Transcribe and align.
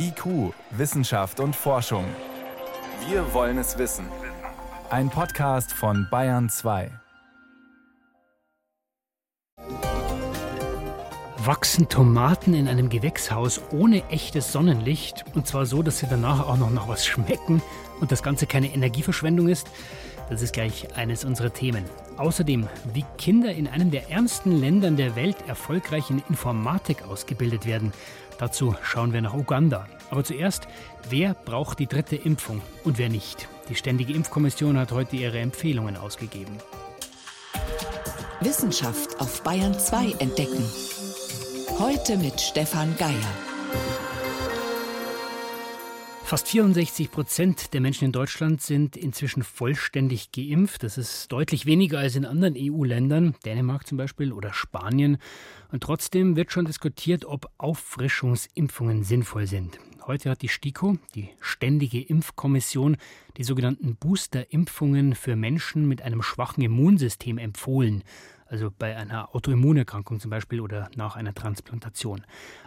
IQ, 0.00 0.54
Wissenschaft 0.70 1.40
und 1.40 1.56
Forschung. 1.56 2.04
Wir 3.08 3.34
wollen 3.34 3.58
es 3.58 3.78
wissen. 3.78 4.06
Ein 4.90 5.10
Podcast 5.10 5.72
von 5.72 6.06
Bayern 6.08 6.48
2. 6.48 6.90
Wachsen 11.38 11.88
Tomaten 11.88 12.54
in 12.54 12.68
einem 12.68 12.90
Gewächshaus 12.90 13.60
ohne 13.72 14.08
echtes 14.10 14.52
Sonnenlicht 14.52 15.24
und 15.34 15.48
zwar 15.48 15.66
so, 15.66 15.82
dass 15.82 15.98
sie 15.98 16.06
danach 16.08 16.46
auch 16.46 16.58
noch 16.58 16.70
nach 16.70 16.86
was 16.86 17.04
schmecken 17.04 17.60
und 18.00 18.12
das 18.12 18.22
Ganze 18.22 18.46
keine 18.46 18.72
Energieverschwendung 18.72 19.48
ist? 19.48 19.68
Das 20.28 20.42
ist 20.42 20.52
gleich 20.52 20.94
eines 20.96 21.24
unserer 21.24 21.52
Themen. 21.52 21.84
Außerdem, 22.16 22.68
wie 22.92 23.04
Kinder 23.16 23.52
in 23.52 23.66
einem 23.66 23.90
der 23.90 24.10
ärmsten 24.10 24.60
Ländern 24.60 24.96
der 24.96 25.16
Welt 25.16 25.36
erfolgreich 25.46 26.10
in 26.10 26.22
Informatik 26.28 27.02
ausgebildet 27.08 27.64
werden. 27.64 27.92
Dazu 28.38 28.74
schauen 28.82 29.12
wir 29.12 29.22
nach 29.22 29.34
Uganda. 29.34 29.86
Aber 30.10 30.24
zuerst, 30.24 30.68
wer 31.08 31.34
braucht 31.34 31.78
die 31.78 31.86
dritte 31.86 32.16
Impfung 32.16 32.60
und 32.84 32.98
wer 32.98 33.08
nicht? 33.08 33.48
Die 33.68 33.74
Ständige 33.74 34.12
Impfkommission 34.12 34.78
hat 34.78 34.92
heute 34.92 35.16
ihre 35.16 35.38
Empfehlungen 35.38 35.96
ausgegeben. 35.96 36.58
Wissenschaft 38.40 39.20
auf 39.20 39.42
Bayern 39.42 39.78
2 39.78 40.12
entdecken. 40.18 40.64
Heute 41.78 42.16
mit 42.16 42.40
Stefan 42.40 42.96
Geier. 42.96 44.07
Fast 46.28 46.48
64 46.48 47.10
Prozent 47.10 47.72
der 47.72 47.80
Menschen 47.80 48.04
in 48.04 48.12
Deutschland 48.12 48.60
sind 48.60 48.98
inzwischen 48.98 49.42
vollständig 49.42 50.30
geimpft. 50.30 50.82
Das 50.82 50.98
ist 50.98 51.32
deutlich 51.32 51.64
weniger 51.64 52.00
als 52.00 52.16
in 52.16 52.26
anderen 52.26 52.54
EU-Ländern, 52.54 53.34
Dänemark 53.46 53.86
zum 53.86 53.96
Beispiel 53.96 54.34
oder 54.34 54.52
Spanien. 54.52 55.16
Und 55.72 55.82
trotzdem 55.82 56.36
wird 56.36 56.52
schon 56.52 56.66
diskutiert, 56.66 57.24
ob 57.24 57.50
Auffrischungsimpfungen 57.56 59.04
sinnvoll 59.04 59.46
sind. 59.46 59.78
Heute 60.06 60.28
hat 60.28 60.42
die 60.42 60.50
STIKO, 60.50 60.98
die 61.14 61.30
Ständige 61.40 62.02
Impfkommission, 62.02 62.98
die 63.38 63.44
sogenannten 63.44 63.96
Booster-Impfungen 63.96 65.14
für 65.14 65.34
Menschen 65.34 65.88
mit 65.88 66.02
einem 66.02 66.20
schwachen 66.20 66.62
Immunsystem 66.62 67.38
empfohlen 67.38 68.04
also 68.48 68.70
bei 68.76 68.96
einer 68.96 69.34
Autoimmunerkrankung 69.34 70.20
zum 70.20 70.30
Beispiel 70.30 70.60
oder 70.60 70.90
nach 70.96 71.16
einer 71.16 71.34
Transplantation. 71.34 72.24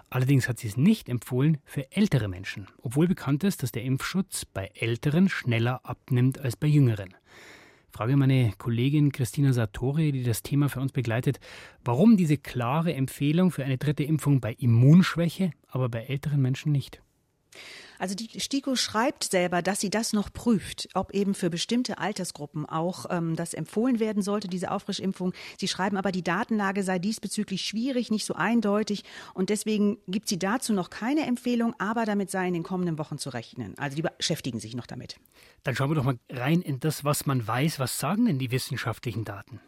Allerdings 0.09 0.47
hat 0.47 0.59
sie 0.59 0.67
es 0.67 0.77
nicht 0.77 1.09
empfohlen 1.09 1.57
für 1.65 1.91
ältere 1.91 2.27
Menschen, 2.27 2.67
obwohl 2.81 3.07
bekannt 3.07 3.43
ist, 3.43 3.63
dass 3.63 3.71
der 3.71 3.83
Impfschutz 3.83 4.45
bei 4.45 4.69
Älteren 4.75 5.29
schneller 5.29 5.81
abnimmt 5.83 6.39
als 6.39 6.55
bei 6.55 6.67
Jüngeren. 6.67 7.15
Frage 7.91 8.15
meine 8.15 8.53
Kollegin 8.57 9.11
Christina 9.11 9.51
Sartori, 9.51 10.13
die 10.13 10.23
das 10.23 10.43
Thema 10.43 10.69
für 10.69 10.79
uns 10.79 10.93
begleitet, 10.93 11.39
warum 11.83 12.15
diese 12.15 12.37
klare 12.37 12.93
Empfehlung 12.93 13.51
für 13.51 13.65
eine 13.65 13.77
dritte 13.77 14.03
Impfung 14.03 14.39
bei 14.39 14.53
Immunschwäche, 14.53 15.51
aber 15.67 15.89
bei 15.89 16.03
älteren 16.03 16.41
Menschen 16.41 16.71
nicht? 16.71 17.01
Also 18.01 18.15
die 18.15 18.39
STIKO 18.39 18.75
schreibt 18.75 19.25
selber, 19.25 19.61
dass 19.61 19.79
sie 19.79 19.91
das 19.91 20.11
noch 20.11 20.33
prüft, 20.33 20.89
ob 20.95 21.13
eben 21.13 21.35
für 21.35 21.51
bestimmte 21.51 21.99
Altersgruppen 21.99 22.65
auch 22.65 23.05
ähm, 23.11 23.35
das 23.35 23.53
empfohlen 23.53 23.99
werden 23.99 24.23
sollte, 24.23 24.47
diese 24.47 24.71
Auffrischimpfung. 24.71 25.33
Sie 25.59 25.67
schreiben 25.67 25.97
aber, 25.97 26.11
die 26.11 26.23
Datenlage 26.23 26.81
sei 26.81 26.97
diesbezüglich 26.97 27.61
schwierig, 27.61 28.09
nicht 28.09 28.25
so 28.25 28.33
eindeutig 28.33 29.03
und 29.35 29.51
deswegen 29.51 29.99
gibt 30.07 30.29
sie 30.29 30.39
dazu 30.39 30.73
noch 30.73 30.89
keine 30.89 31.27
Empfehlung, 31.27 31.75
aber 31.77 32.05
damit 32.05 32.31
sei 32.31 32.47
in 32.47 32.55
den 32.55 32.63
kommenden 32.63 32.97
Wochen 32.97 33.19
zu 33.19 33.29
rechnen. 33.29 33.77
Also 33.77 33.95
die 33.95 34.01
beschäftigen 34.01 34.59
sich 34.59 34.75
noch 34.75 34.87
damit. 34.87 35.17
Dann 35.61 35.75
schauen 35.75 35.91
wir 35.91 35.95
doch 35.95 36.03
mal 36.03 36.17
rein 36.31 36.63
in 36.63 36.79
das, 36.79 37.05
was 37.05 37.27
man 37.27 37.45
weiß. 37.45 37.77
Was 37.77 37.99
sagen 37.99 38.25
denn 38.25 38.39
die 38.39 38.49
wissenschaftlichen 38.49 39.25
Daten? 39.25 39.61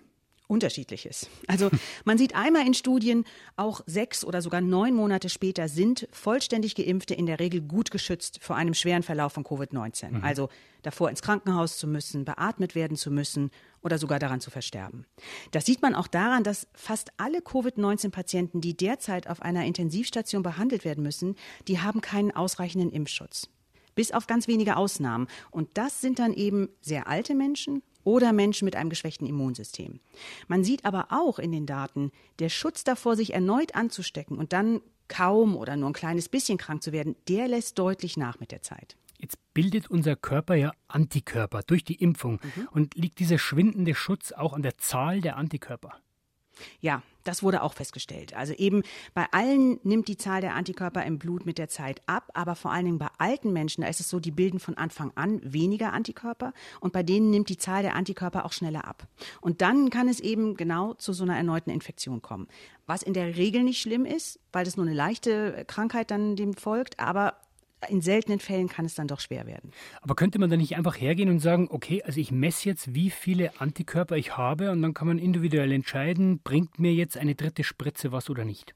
Unterschiedliches. 0.53 1.27
Also 1.47 1.71
man 2.05 2.19
sieht 2.19 2.35
einmal 2.35 2.65
in 2.67 2.75
Studien, 2.75 3.25
auch 3.55 3.81
sechs 3.87 4.23
oder 4.23 4.41
sogar 4.41 4.61
neun 4.61 4.93
Monate 4.93 5.29
später 5.29 5.67
sind 5.67 6.07
vollständig 6.11 6.75
Geimpfte 6.75 7.15
in 7.15 7.25
der 7.25 7.39
Regel 7.39 7.61
gut 7.61 7.89
geschützt 7.89 8.37
vor 8.41 8.55
einem 8.55 8.75
schweren 8.75 9.01
Verlauf 9.01 9.33
von 9.33 9.43
Covid-19. 9.43 10.11
Mhm. 10.11 10.23
Also 10.23 10.49
davor 10.83 11.09
ins 11.09 11.23
Krankenhaus 11.23 11.77
zu 11.77 11.87
müssen, 11.87 12.23
beatmet 12.23 12.75
werden 12.75 12.95
zu 12.95 13.09
müssen 13.09 13.49
oder 13.81 13.97
sogar 13.97 14.19
daran 14.19 14.41
zu 14.41 14.51
versterben. 14.51 15.05
Das 15.51 15.65
sieht 15.65 15.81
man 15.81 15.95
auch 15.95 16.07
daran, 16.07 16.43
dass 16.43 16.67
fast 16.75 17.09
alle 17.17 17.41
Covid-19-Patienten, 17.41 18.61
die 18.61 18.77
derzeit 18.77 19.27
auf 19.27 19.41
einer 19.41 19.65
Intensivstation 19.65 20.43
behandelt 20.43 20.85
werden 20.85 21.03
müssen, 21.03 21.35
die 21.67 21.79
haben 21.79 22.01
keinen 22.01 22.31
ausreichenden 22.31 22.91
Impfschutz. 22.91 23.49
Bis 23.95 24.11
auf 24.11 24.27
ganz 24.27 24.47
wenige 24.47 24.77
Ausnahmen. 24.77 25.27
Und 25.51 25.69
das 25.75 26.01
sind 26.01 26.19
dann 26.19 26.33
eben 26.33 26.69
sehr 26.81 27.07
alte 27.07 27.35
Menschen 27.35 27.81
oder 28.03 28.33
Menschen 28.33 28.65
mit 28.65 28.75
einem 28.75 28.89
geschwächten 28.89 29.27
Immunsystem. 29.27 29.99
Man 30.47 30.63
sieht 30.63 30.85
aber 30.85 31.07
auch 31.09 31.39
in 31.39 31.51
den 31.51 31.65
Daten, 31.65 32.11
der 32.39 32.49
Schutz 32.49 32.83
davor, 32.83 33.15
sich 33.15 33.33
erneut 33.33 33.75
anzustecken 33.75 34.37
und 34.37 34.53
dann 34.53 34.81
kaum 35.07 35.55
oder 35.55 35.75
nur 35.75 35.89
ein 35.89 35.93
kleines 35.93 36.29
bisschen 36.29 36.57
krank 36.57 36.81
zu 36.81 36.91
werden, 36.91 37.15
der 37.27 37.47
lässt 37.47 37.77
deutlich 37.77 38.17
nach 38.17 38.39
mit 38.39 38.51
der 38.51 38.61
Zeit. 38.61 38.95
Jetzt 39.19 39.37
bildet 39.53 39.89
unser 39.89 40.15
Körper 40.15 40.55
ja 40.55 40.73
Antikörper 40.87 41.61
durch 41.65 41.85
die 41.85 41.95
Impfung. 41.95 42.41
Mhm. 42.43 42.67
Und 42.71 42.95
liegt 42.95 43.19
dieser 43.19 43.37
schwindende 43.37 43.95
Schutz 43.95 44.33
auch 44.33 44.53
an 44.53 44.63
der 44.63 44.77
Zahl 44.77 45.21
der 45.21 45.37
Antikörper? 45.37 45.93
Ja, 46.81 47.01
das 47.23 47.43
wurde 47.43 47.61
auch 47.61 47.73
festgestellt. 47.73 48.35
Also 48.35 48.53
eben 48.53 48.83
bei 49.13 49.25
allen 49.31 49.79
nimmt 49.83 50.07
die 50.07 50.17
Zahl 50.17 50.41
der 50.41 50.55
Antikörper 50.55 51.05
im 51.05 51.19
Blut 51.19 51.45
mit 51.45 51.57
der 51.57 51.69
Zeit 51.69 52.01
ab, 52.05 52.29
aber 52.33 52.55
vor 52.55 52.71
allen 52.71 52.85
Dingen 52.85 52.99
bei 52.99 53.09
alten 53.17 53.53
Menschen, 53.53 53.81
da 53.81 53.87
ist 53.87 53.99
es 53.99 54.09
so, 54.09 54.19
die 54.19 54.31
bilden 54.31 54.59
von 54.59 54.77
Anfang 54.77 55.11
an 55.15 55.39
weniger 55.43 55.93
Antikörper 55.93 56.53
und 56.79 56.93
bei 56.93 57.03
denen 57.03 57.29
nimmt 57.29 57.49
die 57.49 57.57
Zahl 57.57 57.83
der 57.83 57.95
Antikörper 57.95 58.45
auch 58.45 58.53
schneller 58.53 58.85
ab. 58.87 59.07
Und 59.41 59.61
dann 59.61 59.89
kann 59.89 60.07
es 60.07 60.19
eben 60.19 60.55
genau 60.55 60.93
zu 60.93 61.13
so 61.13 61.23
einer 61.23 61.37
erneuten 61.37 61.69
Infektion 61.69 62.21
kommen. 62.21 62.47
Was 62.85 63.03
in 63.03 63.13
der 63.13 63.37
Regel 63.37 63.63
nicht 63.63 63.81
schlimm 63.81 64.05
ist, 64.05 64.39
weil 64.51 64.65
das 64.65 64.75
nur 64.75 64.85
eine 64.85 64.95
leichte 64.95 65.63
Krankheit 65.67 66.11
dann 66.11 66.35
dem 66.35 66.53
folgt, 66.53 66.99
aber 66.99 67.35
in 67.89 68.01
seltenen 68.01 68.39
Fällen 68.39 68.67
kann 68.67 68.85
es 68.85 68.95
dann 68.95 69.07
doch 69.07 69.19
schwer 69.19 69.45
werden. 69.45 69.71
Aber 70.01 70.15
könnte 70.15 70.39
man 70.39 70.49
da 70.49 70.57
nicht 70.57 70.75
einfach 70.75 70.99
hergehen 70.99 71.29
und 71.29 71.39
sagen, 71.39 71.67
okay, 71.69 72.03
also 72.03 72.19
ich 72.19 72.31
messe 72.31 72.69
jetzt, 72.69 72.93
wie 72.93 73.09
viele 73.09 73.59
Antikörper 73.59 74.17
ich 74.17 74.37
habe 74.37 74.71
und 74.71 74.81
dann 74.81 74.93
kann 74.93 75.07
man 75.07 75.19
individuell 75.19 75.71
entscheiden, 75.71 76.39
bringt 76.43 76.79
mir 76.79 76.93
jetzt 76.93 77.17
eine 77.17 77.35
dritte 77.35 77.63
Spritze 77.63 78.11
was 78.11 78.29
oder 78.29 78.45
nicht? 78.45 78.75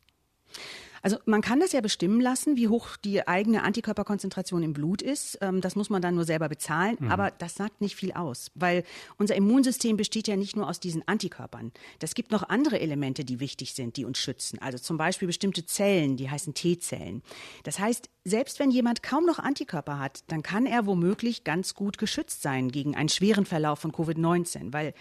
Also 1.07 1.19
man 1.23 1.39
kann 1.39 1.61
das 1.61 1.71
ja 1.71 1.79
bestimmen 1.79 2.19
lassen, 2.19 2.57
wie 2.57 2.67
hoch 2.67 2.97
die 2.97 3.25
eigene 3.25 3.63
Antikörperkonzentration 3.63 4.61
im 4.61 4.73
Blut 4.73 5.01
ist. 5.01 5.37
Ähm, 5.39 5.61
das 5.61 5.77
muss 5.77 5.89
man 5.89 6.01
dann 6.01 6.15
nur 6.15 6.25
selber 6.25 6.49
bezahlen. 6.49 6.97
Mhm. 6.99 7.09
Aber 7.09 7.31
das 7.31 7.55
sagt 7.55 7.79
nicht 7.79 7.95
viel 7.95 8.11
aus, 8.11 8.51
weil 8.55 8.83
unser 9.17 9.33
Immunsystem 9.35 9.95
besteht 9.95 10.27
ja 10.27 10.35
nicht 10.35 10.57
nur 10.57 10.67
aus 10.67 10.81
diesen 10.81 11.07
Antikörpern. 11.07 11.71
Das 11.99 12.13
gibt 12.13 12.31
noch 12.31 12.49
andere 12.49 12.81
Elemente, 12.81 13.23
die 13.23 13.39
wichtig 13.39 13.73
sind, 13.73 13.95
die 13.95 14.03
uns 14.03 14.17
schützen. 14.17 14.59
Also 14.61 14.79
zum 14.79 14.97
Beispiel 14.97 15.29
bestimmte 15.29 15.65
Zellen, 15.65 16.17
die 16.17 16.29
heißen 16.29 16.53
T-Zellen. 16.53 17.23
Das 17.63 17.79
heißt, 17.79 18.09
selbst 18.25 18.59
wenn 18.59 18.69
jemand 18.69 19.01
kaum 19.01 19.25
noch 19.25 19.39
Antikörper 19.39 19.99
hat, 19.99 20.25
dann 20.27 20.43
kann 20.43 20.65
er 20.65 20.87
womöglich 20.87 21.45
ganz 21.45 21.73
gut 21.73 21.99
geschützt 21.99 22.41
sein 22.41 22.69
gegen 22.69 22.97
einen 22.97 23.07
schweren 23.07 23.45
Verlauf 23.45 23.79
von 23.79 23.93
Covid-19, 23.93 24.73
weil 24.73 24.93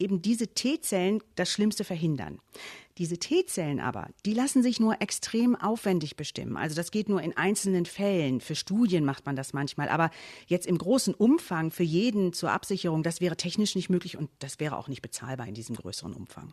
eben 0.00 0.20
diese 0.20 0.48
T-Zellen 0.48 1.22
das 1.36 1.50
Schlimmste 1.50 1.84
verhindern. 1.84 2.40
Diese 2.98 3.18
T-Zellen 3.18 3.80
aber, 3.80 4.08
die 4.26 4.34
lassen 4.34 4.62
sich 4.62 4.78
nur 4.78 5.00
extrem 5.00 5.56
aufwendig 5.56 6.16
bestimmen. 6.16 6.56
Also 6.56 6.76
das 6.76 6.90
geht 6.90 7.08
nur 7.08 7.22
in 7.22 7.36
einzelnen 7.36 7.86
Fällen. 7.86 8.40
Für 8.40 8.54
Studien 8.54 9.04
macht 9.04 9.24
man 9.24 9.34
das 9.34 9.52
manchmal. 9.52 9.88
Aber 9.88 10.10
jetzt 10.46 10.66
im 10.66 10.76
großen 10.76 11.14
Umfang 11.14 11.70
für 11.70 11.82
jeden 11.82 12.32
zur 12.32 12.52
Absicherung, 12.52 13.02
das 13.02 13.20
wäre 13.20 13.36
technisch 13.36 13.74
nicht 13.74 13.88
möglich 13.88 14.18
und 14.18 14.30
das 14.40 14.60
wäre 14.60 14.76
auch 14.76 14.88
nicht 14.88 15.02
bezahlbar 15.02 15.46
in 15.46 15.54
diesem 15.54 15.76
größeren 15.76 16.12
Umfang. 16.12 16.52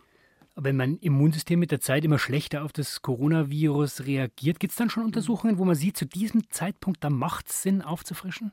Aber 0.56 0.66
wenn 0.66 0.78
mein 0.78 0.98
Immunsystem 0.98 1.60
mit 1.60 1.72
der 1.72 1.82
Zeit 1.82 2.04
immer 2.04 2.20
schlechter 2.20 2.64
auf 2.64 2.74
das 2.74 3.02
Coronavirus 3.02 4.06
reagiert, 4.06 4.60
gibt 4.60 4.72
es 4.72 4.78
dann 4.78 4.90
schon 4.90 5.06
Untersuchungen, 5.06 5.58
wo 5.58 5.66
man 5.66 5.76
sieht, 5.76 5.98
zu 5.98 6.06
diesem 6.06 6.50
Zeitpunkt, 6.50 7.04
da 7.04 7.10
macht 7.10 7.50
es 7.50 7.62
Sinn 7.62 7.82
aufzufrischen? 7.82 8.52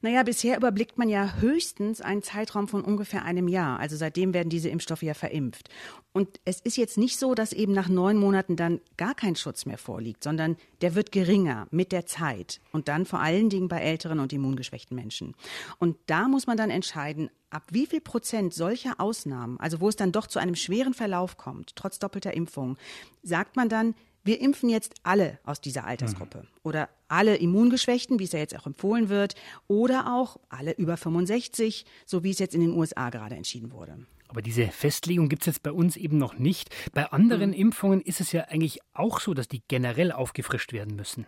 Naja, 0.00 0.22
bisher 0.22 0.56
überblickt 0.56 0.98
man 0.98 1.08
ja 1.08 1.34
höchstens 1.40 2.00
einen 2.00 2.22
Zeitraum 2.22 2.68
von 2.68 2.82
ungefähr 2.82 3.24
einem 3.24 3.48
Jahr. 3.48 3.78
Also 3.78 3.96
seitdem 3.96 4.34
werden 4.34 4.48
diese 4.48 4.68
Impfstoffe 4.68 5.02
ja 5.02 5.14
verimpft. 5.14 5.68
Und 6.12 6.40
es 6.44 6.60
ist 6.60 6.76
jetzt 6.76 6.98
nicht 6.98 7.18
so, 7.18 7.34
dass 7.34 7.52
eben 7.52 7.72
nach 7.72 7.88
neun 7.88 8.16
Monaten 8.16 8.56
dann 8.56 8.80
gar 8.96 9.14
kein 9.14 9.36
Schutz 9.36 9.66
mehr 9.66 9.78
vorliegt, 9.78 10.24
sondern 10.24 10.56
der 10.80 10.94
wird 10.94 11.12
geringer 11.12 11.66
mit 11.70 11.92
der 11.92 12.06
Zeit. 12.06 12.60
Und 12.72 12.88
dann 12.88 13.06
vor 13.06 13.20
allen 13.20 13.50
Dingen 13.50 13.68
bei 13.68 13.80
älteren 13.80 14.20
und 14.20 14.32
immungeschwächten 14.32 14.94
Menschen. 14.94 15.34
Und 15.78 15.96
da 16.06 16.28
muss 16.28 16.46
man 16.46 16.56
dann 16.56 16.70
entscheiden, 16.70 17.30
ab 17.50 17.64
wie 17.70 17.86
viel 17.86 18.00
Prozent 18.00 18.52
solcher 18.54 19.00
Ausnahmen, 19.00 19.58
also 19.60 19.80
wo 19.80 19.88
es 19.88 19.96
dann 19.96 20.12
doch 20.12 20.26
zu 20.26 20.38
einem 20.38 20.54
schweren 20.54 20.94
Verlauf 20.94 21.36
kommt, 21.36 21.76
trotz 21.76 21.98
doppelter 21.98 22.34
Impfung, 22.34 22.76
sagt 23.22 23.56
man 23.56 23.68
dann, 23.68 23.94
wir 24.24 24.40
impfen 24.40 24.68
jetzt 24.68 24.94
alle 25.02 25.38
aus 25.44 25.60
dieser 25.60 25.84
Altersgruppe 25.84 26.38
mhm. 26.38 26.48
oder 26.62 26.88
alle 27.08 27.36
Immungeschwächten, 27.36 28.18
wie 28.18 28.24
es 28.24 28.32
ja 28.32 28.38
jetzt 28.38 28.56
auch 28.56 28.66
empfohlen 28.66 29.08
wird, 29.08 29.34
oder 29.66 30.14
auch 30.14 30.38
alle 30.48 30.72
über 30.72 30.96
65, 30.96 31.86
so 32.04 32.24
wie 32.24 32.30
es 32.30 32.38
jetzt 32.38 32.54
in 32.54 32.60
den 32.60 32.72
USA 32.72 33.10
gerade 33.10 33.36
entschieden 33.36 33.72
wurde. 33.72 34.06
Aber 34.28 34.42
diese 34.42 34.68
Festlegung 34.68 35.28
gibt 35.28 35.42
es 35.42 35.46
jetzt 35.46 35.62
bei 35.62 35.72
uns 35.72 35.96
eben 35.96 36.18
noch 36.18 36.38
nicht. 36.38 36.68
Bei 36.92 37.06
anderen 37.06 37.50
mhm. 37.50 37.56
Impfungen 37.56 38.00
ist 38.02 38.20
es 38.20 38.32
ja 38.32 38.42
eigentlich 38.42 38.80
auch 38.92 39.20
so, 39.20 39.32
dass 39.32 39.48
die 39.48 39.62
generell 39.68 40.12
aufgefrischt 40.12 40.72
werden 40.72 40.96
müssen. 40.96 41.26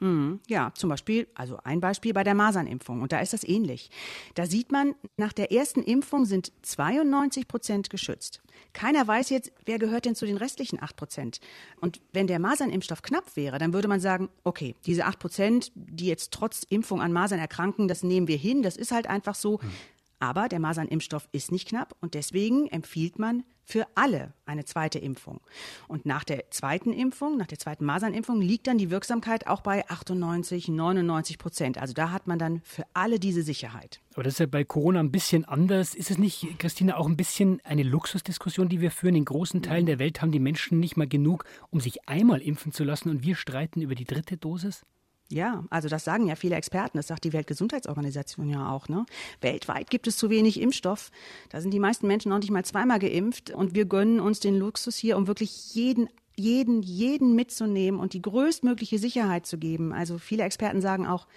Hm, 0.00 0.40
ja, 0.48 0.72
zum 0.74 0.90
Beispiel, 0.90 1.28
also 1.34 1.58
ein 1.62 1.80
Beispiel 1.80 2.12
bei 2.12 2.24
der 2.24 2.34
Masernimpfung. 2.34 3.00
Und 3.00 3.12
da 3.12 3.20
ist 3.20 3.32
das 3.32 3.44
ähnlich. 3.44 3.90
Da 4.34 4.46
sieht 4.46 4.72
man, 4.72 4.94
nach 5.16 5.32
der 5.32 5.52
ersten 5.52 5.82
Impfung 5.82 6.24
sind 6.24 6.52
92 6.62 7.46
Prozent 7.46 7.90
geschützt. 7.90 8.42
Keiner 8.72 9.06
weiß 9.06 9.30
jetzt, 9.30 9.52
wer 9.66 9.78
gehört 9.78 10.04
denn 10.04 10.16
zu 10.16 10.26
den 10.26 10.36
restlichen 10.36 10.82
8 10.82 10.96
Prozent. 10.96 11.40
Und 11.80 12.00
wenn 12.12 12.26
der 12.26 12.40
Masernimpfstoff 12.40 13.02
knapp 13.02 13.36
wäre, 13.36 13.58
dann 13.58 13.72
würde 13.72 13.88
man 13.88 14.00
sagen, 14.00 14.28
okay, 14.42 14.74
diese 14.84 15.04
8 15.04 15.18
Prozent, 15.18 15.72
die 15.74 16.06
jetzt 16.06 16.32
trotz 16.32 16.64
Impfung 16.64 17.00
an 17.00 17.12
Masern 17.12 17.38
erkranken, 17.38 17.86
das 17.86 18.02
nehmen 18.02 18.26
wir 18.26 18.36
hin, 18.36 18.62
das 18.62 18.76
ist 18.76 18.90
halt 18.90 19.06
einfach 19.06 19.36
so. 19.36 19.60
Hm. 19.60 19.70
Aber 20.18 20.48
der 20.48 20.58
Masernimpfstoff 20.58 21.28
ist 21.32 21.52
nicht 21.52 21.68
knapp 21.68 21.94
und 22.00 22.14
deswegen 22.14 22.66
empfiehlt 22.68 23.18
man 23.18 23.44
für 23.64 23.86
alle 23.94 24.32
eine 24.46 24.64
zweite 24.64 24.98
Impfung. 24.98 25.40
Und 25.88 26.06
nach 26.06 26.24
der 26.24 26.50
zweiten 26.50 26.92
Impfung, 26.92 27.36
nach 27.36 27.46
der 27.46 27.58
zweiten 27.58 27.84
Masernimpfung, 27.84 28.40
liegt 28.40 28.66
dann 28.66 28.78
die 28.78 28.90
Wirksamkeit 28.90 29.46
auch 29.46 29.62
bei 29.62 29.88
98, 29.88 30.68
99 30.68 31.38
Prozent. 31.38 31.78
Also 31.78 31.94
da 31.94 32.10
hat 32.10 32.26
man 32.26 32.38
dann 32.38 32.60
für 32.64 32.84
alle 32.92 33.18
diese 33.18 33.42
Sicherheit. 33.42 34.00
Aber 34.14 34.22
das 34.22 34.34
ist 34.34 34.38
ja 34.40 34.46
bei 34.46 34.64
Corona 34.64 35.00
ein 35.00 35.10
bisschen 35.10 35.44
anders. 35.44 35.94
Ist 35.94 36.10
es 36.10 36.18
nicht, 36.18 36.58
Christina, 36.58 36.96
auch 36.96 37.06
ein 37.06 37.16
bisschen 37.16 37.60
eine 37.64 37.82
Luxusdiskussion, 37.82 38.68
die 38.68 38.80
wir 38.80 38.90
führen? 38.90 39.16
In 39.16 39.24
großen 39.24 39.62
Teilen 39.62 39.86
der 39.86 39.98
Welt 39.98 40.22
haben 40.22 40.32
die 40.32 40.38
Menschen 40.38 40.78
nicht 40.78 40.96
mal 40.96 41.08
genug, 41.08 41.44
um 41.70 41.80
sich 41.80 42.08
einmal 42.08 42.40
impfen 42.40 42.72
zu 42.72 42.84
lassen 42.84 43.08
und 43.08 43.22
wir 43.22 43.34
streiten 43.34 43.80
über 43.80 43.94
die 43.94 44.04
dritte 44.04 44.36
Dosis? 44.36 44.84
Ja, 45.34 45.64
also 45.68 45.88
das 45.88 46.04
sagen 46.04 46.28
ja 46.28 46.36
viele 46.36 46.54
Experten, 46.54 46.96
das 46.96 47.08
sagt 47.08 47.24
die 47.24 47.32
Weltgesundheitsorganisation 47.32 48.48
ja 48.48 48.70
auch. 48.70 48.88
Ne? 48.88 49.04
Weltweit 49.40 49.90
gibt 49.90 50.06
es 50.06 50.16
zu 50.16 50.30
wenig 50.30 50.60
Impfstoff. 50.60 51.10
Da 51.48 51.60
sind 51.60 51.74
die 51.74 51.80
meisten 51.80 52.06
Menschen 52.06 52.28
noch 52.28 52.38
nicht 52.38 52.52
mal 52.52 52.64
zweimal 52.64 53.00
geimpft 53.00 53.50
und 53.50 53.74
wir 53.74 53.84
gönnen 53.84 54.20
uns 54.20 54.38
den 54.38 54.56
Luxus 54.56 54.96
hier, 54.96 55.16
um 55.16 55.26
wirklich 55.26 55.74
jeden 55.74 56.08
jeden, 56.36 56.82
jeden 56.82 57.34
mitzunehmen 57.36 58.00
und 58.00 58.12
die 58.12 58.22
größtmögliche 58.22 58.98
Sicherheit 58.98 59.46
zu 59.46 59.56
geben. 59.56 59.92
Also 59.92 60.18
viele 60.18 60.42
Experten 60.42 60.80
sagen 60.80 61.06
auch, 61.06 61.28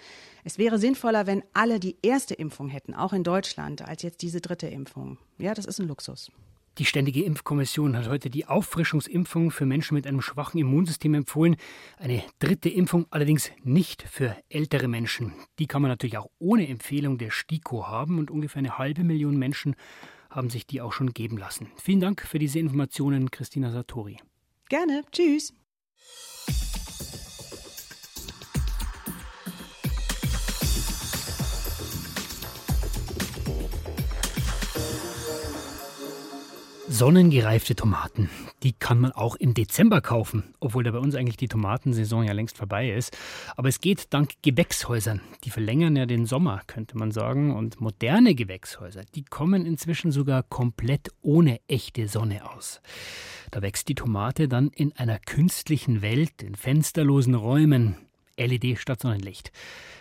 es 0.44 0.58
wäre 0.58 0.78
sinnvoller, 0.78 1.26
wenn 1.26 1.44
alle 1.52 1.78
die 1.78 1.96
erste 2.02 2.34
Impfung 2.34 2.68
hätten, 2.68 2.94
auch 2.94 3.12
in 3.12 3.22
Deutschland, 3.22 3.82
als 3.82 4.02
jetzt 4.02 4.22
diese 4.22 4.40
dritte 4.40 4.66
Impfung. 4.66 5.18
Ja, 5.38 5.54
das 5.54 5.66
ist 5.66 5.78
ein 5.78 5.86
Luxus. 5.86 6.32
Die 6.78 6.84
Ständige 6.84 7.24
Impfkommission 7.24 7.96
hat 7.96 8.08
heute 8.08 8.30
die 8.30 8.46
Auffrischungsimpfung 8.46 9.50
für 9.50 9.66
Menschen 9.66 9.94
mit 9.94 10.06
einem 10.06 10.20
schwachen 10.20 10.60
Immunsystem 10.60 11.12
empfohlen. 11.14 11.56
Eine 11.96 12.22
dritte 12.38 12.68
Impfung 12.68 13.06
allerdings 13.10 13.50
nicht 13.64 14.02
für 14.02 14.36
ältere 14.48 14.86
Menschen. 14.86 15.32
Die 15.58 15.66
kann 15.66 15.82
man 15.82 15.90
natürlich 15.90 16.18
auch 16.18 16.30
ohne 16.38 16.68
Empfehlung 16.68 17.18
der 17.18 17.32
STIKO 17.32 17.88
haben 17.88 18.20
und 18.20 18.30
ungefähr 18.30 18.60
eine 18.60 18.78
halbe 18.78 19.02
Million 19.02 19.36
Menschen 19.36 19.74
haben 20.30 20.50
sich 20.50 20.68
die 20.68 20.80
auch 20.80 20.92
schon 20.92 21.12
geben 21.14 21.36
lassen. 21.36 21.66
Vielen 21.82 22.00
Dank 22.00 22.22
für 22.22 22.38
diese 22.38 22.60
Informationen, 22.60 23.32
Christina 23.32 23.72
Satori. 23.72 24.18
Gerne. 24.68 25.02
Tschüss. 25.10 25.52
Sonnengereifte 36.98 37.76
Tomaten, 37.76 38.28
die 38.64 38.72
kann 38.72 38.98
man 38.98 39.12
auch 39.12 39.36
im 39.36 39.54
Dezember 39.54 40.00
kaufen, 40.00 40.52
obwohl 40.58 40.82
da 40.82 40.90
bei 40.90 40.98
uns 40.98 41.14
eigentlich 41.14 41.36
die 41.36 41.46
Tomatensaison 41.46 42.24
ja 42.24 42.32
längst 42.32 42.58
vorbei 42.58 42.90
ist. 42.90 43.16
Aber 43.56 43.68
es 43.68 43.80
geht 43.80 44.12
dank 44.12 44.32
Gewächshäusern. 44.42 45.20
Die 45.44 45.50
verlängern 45.50 45.94
ja 45.94 46.06
den 46.06 46.26
Sommer, 46.26 46.60
könnte 46.66 46.98
man 46.98 47.12
sagen. 47.12 47.54
Und 47.54 47.80
moderne 47.80 48.34
Gewächshäuser, 48.34 49.02
die 49.14 49.22
kommen 49.22 49.64
inzwischen 49.64 50.10
sogar 50.10 50.42
komplett 50.42 51.10
ohne 51.22 51.60
echte 51.68 52.08
Sonne 52.08 52.50
aus. 52.50 52.80
Da 53.52 53.62
wächst 53.62 53.86
die 53.86 53.94
Tomate 53.94 54.48
dann 54.48 54.66
in 54.66 54.90
einer 54.96 55.20
künstlichen 55.20 56.02
Welt, 56.02 56.42
in 56.42 56.56
fensterlosen 56.56 57.36
Räumen, 57.36 58.07
LED 58.38 58.78
statt 58.78 59.00
Sonnenlicht. 59.00 59.52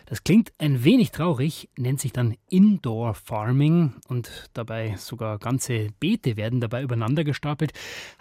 Das 0.06 0.24
klingt 0.24 0.54
ein 0.58 0.86
wenig 0.86 1.12
traurig, 1.12 1.70
nennt 1.78 2.00
sich 2.00 2.14
dann 2.14 2.38
Indoor 2.50 3.14
Farming 3.14 3.96
und 4.08 4.50
dabei 4.54 4.96
sogar 4.98 5.38
ganze 5.38 5.90
Beete 6.00 6.38
werden 6.38 6.62
dabei 6.62 6.82
übereinander 6.82 7.26
gestapelt, 7.26 7.74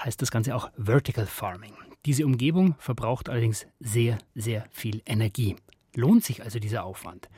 heißt 0.03 0.21
das 0.21 0.33
Ganze 0.33 0.57
auch 0.57 0.71
Vertical 0.77 1.27
Farming. 1.27 1.75
Diese 2.05 2.25
Umgebung 2.25 2.75
verbraucht 2.79 3.29
allerdings 3.29 3.67
sehr, 3.79 4.19
sehr 4.35 4.67
viel 4.71 5.03
Energie. 5.07 5.57
Lohnt 5.95 6.25
sich 6.25 6.43
also 6.43 6.59
dieser 6.59 6.85
Aufwand? 6.85 7.29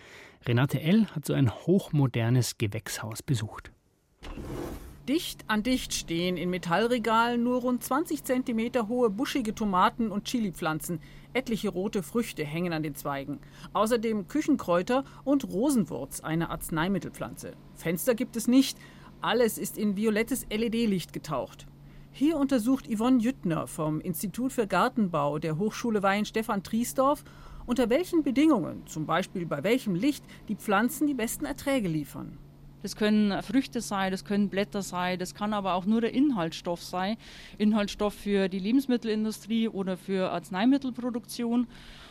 Renate 0.47 0.81
L. 0.81 1.07
hat 1.15 1.27
so 1.27 1.35
ein 1.35 1.51
hochmodernes 1.51 2.59
Gewächshaus 2.59 3.23
besucht. 3.23 3.71
Dicht 5.09 5.47
an 5.47 5.63
dicht 5.63 5.95
stehen 5.95 6.37
in 6.37 6.51
Metallregalen 6.51 7.43
nur 7.43 7.63
rund 7.63 7.83
20 7.83 8.25
cm 8.25 8.89
hohe 8.89 9.09
buschige 9.09 9.55
Tomaten 9.55 10.11
und 10.11 10.25
Chilipflanzen. 10.27 11.01
Etliche 11.33 11.71
rote 11.71 12.03
Früchte 12.03 12.45
hängen 12.45 12.75
an 12.75 12.83
den 12.83 12.95
Zweigen. 12.95 13.41
Außerdem 13.73 14.29
Küchenkräuter 14.29 15.05
und 15.25 15.49
Rosenwurz, 15.49 16.21
eine 16.21 16.51
Arzneimittelpflanze. 16.51 17.53
Fenster 17.75 18.15
gibt 18.15 18.37
es 18.37 18.49
nicht. 18.49 18.77
Alles 19.23 19.57
ist 19.57 19.79
in 19.79 19.97
violettes 19.97 20.45
LED-Licht 20.51 21.15
getaucht. 21.15 21.67
Hier 22.13 22.37
untersucht 22.37 22.87
Yvonne 22.95 23.23
Jüttner 23.23 23.67
vom 23.67 24.03
Institut 24.03 24.53
für 24.53 24.67
Gartenbau 24.67 25.39
der 25.39 25.57
Hochschule 25.57 26.03
Weihenstephan 26.03 26.63
Triesdorf, 26.63 27.25
unter 27.65 27.89
welchen 27.89 28.25
Bedingungen, 28.25 28.87
zum 28.87 29.07
Beispiel 29.07 29.47
bei 29.47 29.65
welchem 29.65 29.95
Licht, 29.95 30.23
die 30.49 30.57
Pflanzen 30.57 31.07
die 31.07 31.15
besten 31.15 31.47
Erträge 31.47 31.89
liefern. 31.89 32.37
Das 32.83 32.97
können 32.97 33.43
Früchte 33.43 33.81
sein, 33.81 34.11
das 34.11 34.25
können 34.25 34.49
Blätter 34.49 34.83
sein, 34.83 35.19
das 35.19 35.35
kann 35.35 35.53
aber 35.53 35.75
auch 35.75 35.85
nur 35.85 36.01
der 36.01 36.15
Inhaltsstoff 36.15 36.83
sein. 36.83 37.17
Inhaltsstoff 37.59 38.15
für 38.15 38.49
die 38.49 38.59
Lebensmittelindustrie 38.59 39.69
oder 39.69 39.97
für 39.97 40.31
Arzneimittelproduktion. 40.31 41.67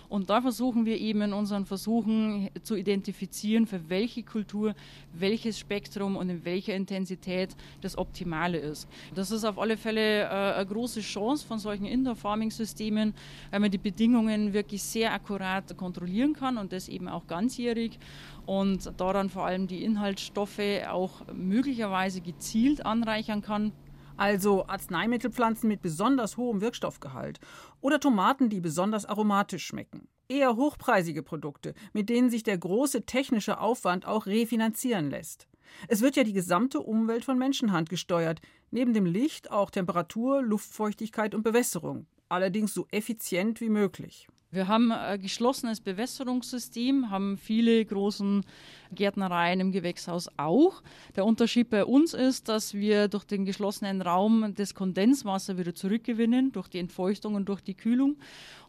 Und 0.10 0.30
da 0.30 0.42
versuchen 0.42 0.86
wir 0.86 0.98
eben 0.98 1.22
in 1.22 1.34
unseren 1.34 1.66
Versuchen 1.66 2.50
zu 2.64 2.76
identifizieren, 2.76 3.68
für 3.68 3.90
welche 3.90 4.24
Kultur 4.24 4.74
welches 5.14 5.60
Spektrum 5.60 6.16
und 6.16 6.30
in 6.30 6.46
welcher 6.46 6.76
Intensität 6.76 7.56
das 7.82 7.98
Optimale 7.98 8.58
ist. 8.58 8.88
Das 9.16 9.32
ist 9.32 9.44
auf 9.44 9.60
alle 9.60 9.76
Fälle 9.76 10.24
äh, 10.24 10.28
eine 10.28 10.66
große 10.66 11.02
Chance 11.02 11.46
von 11.46 11.60
solchen 11.60 11.86
Indoor-Farming-Systemen, 11.86 13.14
weil 13.52 13.60
man 13.60 13.72
die 13.72 13.78
Bedingungen 13.78 14.54
wirklich 14.54 14.82
sehr 14.82 15.14
akkurat 15.14 15.76
kontrollieren 15.76 16.34
kann 16.34 16.58
und 16.58 16.72
das 16.72 16.88
eben 16.88 17.10
auch 17.10 17.28
ganzjährig 17.28 18.00
und 18.48 18.92
daran 19.00 19.30
vor 19.30 19.46
allem 19.46 19.68
die 19.68 19.84
Inhaltsstoffe 19.84 20.60
auch 20.90 21.22
möglicherweise 21.32 22.22
gezielt 22.22 22.84
anreichern 22.84 23.44
kann 23.44 23.72
also 24.18 24.68
Arzneimittelpflanzen 24.68 25.70
mit 25.70 25.82
besonders 25.82 26.38
hohem 26.38 26.60
Wirkstoffgehalt 26.60 27.40
oder 27.82 28.00
Tomaten, 28.00 28.50
die 28.50 28.60
besonders 28.60 29.06
aromatisch 29.06 29.66
schmecken. 29.66 30.08
Eher 30.28 30.56
hochpreisige 30.56 31.24
Produkte, 31.24 31.74
mit 31.94 32.10
denen 32.10 32.30
sich 32.30 32.44
der 32.44 32.58
große 32.58 33.06
technische 33.06 33.60
Aufwand 33.60 34.06
auch 34.06 34.26
refinanzieren 34.26 35.10
lässt. 35.10 35.48
Es 35.88 36.02
wird 36.02 36.16
ja 36.16 36.24
die 36.24 36.34
gesamte 36.34 36.80
Umwelt 36.80 37.24
von 37.24 37.38
Menschenhand 37.38 37.90
gesteuert, 37.90 38.42
neben 38.72 38.94
dem 38.94 39.06
Licht 39.06 39.52
auch 39.52 39.70
Temperatur, 39.70 40.42
Luftfeuchtigkeit 40.42 41.36
und 41.36 41.44
Bewässerung, 41.44 42.08
allerdings 42.28 42.74
so 42.74 42.88
effizient 42.92 43.62
wie 43.62 43.70
möglich. 43.70 44.28
Wir 44.50 44.70
haben 44.70 44.94
ein 44.94 45.22
geschlossenes 45.22 45.82
Bewässerungssystem, 45.82 47.10
haben 47.10 47.36
viele 47.36 47.84
großen 47.84 48.46
Gärtnereien 48.94 49.60
im 49.60 49.74
Gewächshaus 49.74 50.30
auch. 50.38 50.82
Der 51.18 51.26
Unterschied 51.26 51.70
bei 51.70 51.84
uns 51.84 52.14
ist, 52.14 52.48
dass 52.48 52.74
wir 52.74 53.10
durch 53.10 53.26
den 53.26 53.44
geschlossenen 53.44 54.02
Raum 54.02 54.54
das 54.56 54.74
Kondenswasser 54.74 55.58
wieder 55.58 55.76
zurückgewinnen, 55.76 56.54
durch 56.54 56.70
die 56.70 56.80
Entfeuchtung 56.80 57.36
und 57.36 57.50
durch 57.50 57.60
die 57.60 57.74
Kühlung 57.76 58.16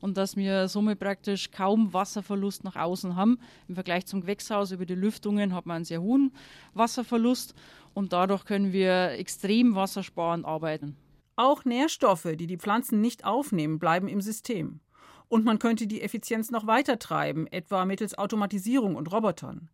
und 0.01 0.17
dass 0.17 0.37
wir 0.37 0.67
somit 0.67 0.99
praktisch 0.99 1.53
kaum 1.53 1.93
Wasserverlust 1.93 2.65
nach 2.65 2.75
außen 2.75 3.15
haben. 3.15 3.39
Im 3.69 3.77
Vergleich 3.77 4.05
zum 4.05 4.23
Gewächshaus 4.23 4.73
über 4.73 4.85
die 4.85 4.97
Lüftungen 4.97 5.55
hat 5.55 5.67
man 5.67 5.77
einen 5.77 5.85
sehr 5.85 6.03
hohen 6.03 6.33
Wasserverlust 6.75 7.55
und 7.95 8.13
dadurch 8.13 8.45
können 8.47 8.73
wir 8.73 9.13
extrem 9.13 9.77
wassersparend 9.77 10.45
arbeiten. 10.45 10.97
Auch 11.37 11.65
Nährstoffe, 11.65 12.35
die 12.35 12.49
die 12.49 12.59
Pflanzen 12.59 13.01
nicht 13.01 13.25
aufnehmen, 13.25 13.79
bleiben 13.79 14.09
im 14.09 14.21
System. 14.21 14.81
Und 15.29 15.45
man 15.45 15.59
könnte 15.59 15.87
die 15.87 16.03
Effizienz 16.03 16.51
noch 16.51 16.67
weiter 16.67 16.99
treiben, 16.99 17.47
etwa 17.47 17.85
mittels 17.85 18.17
Automatisierung 18.17 18.97
und 18.97 19.13
Robotern. 19.13 19.69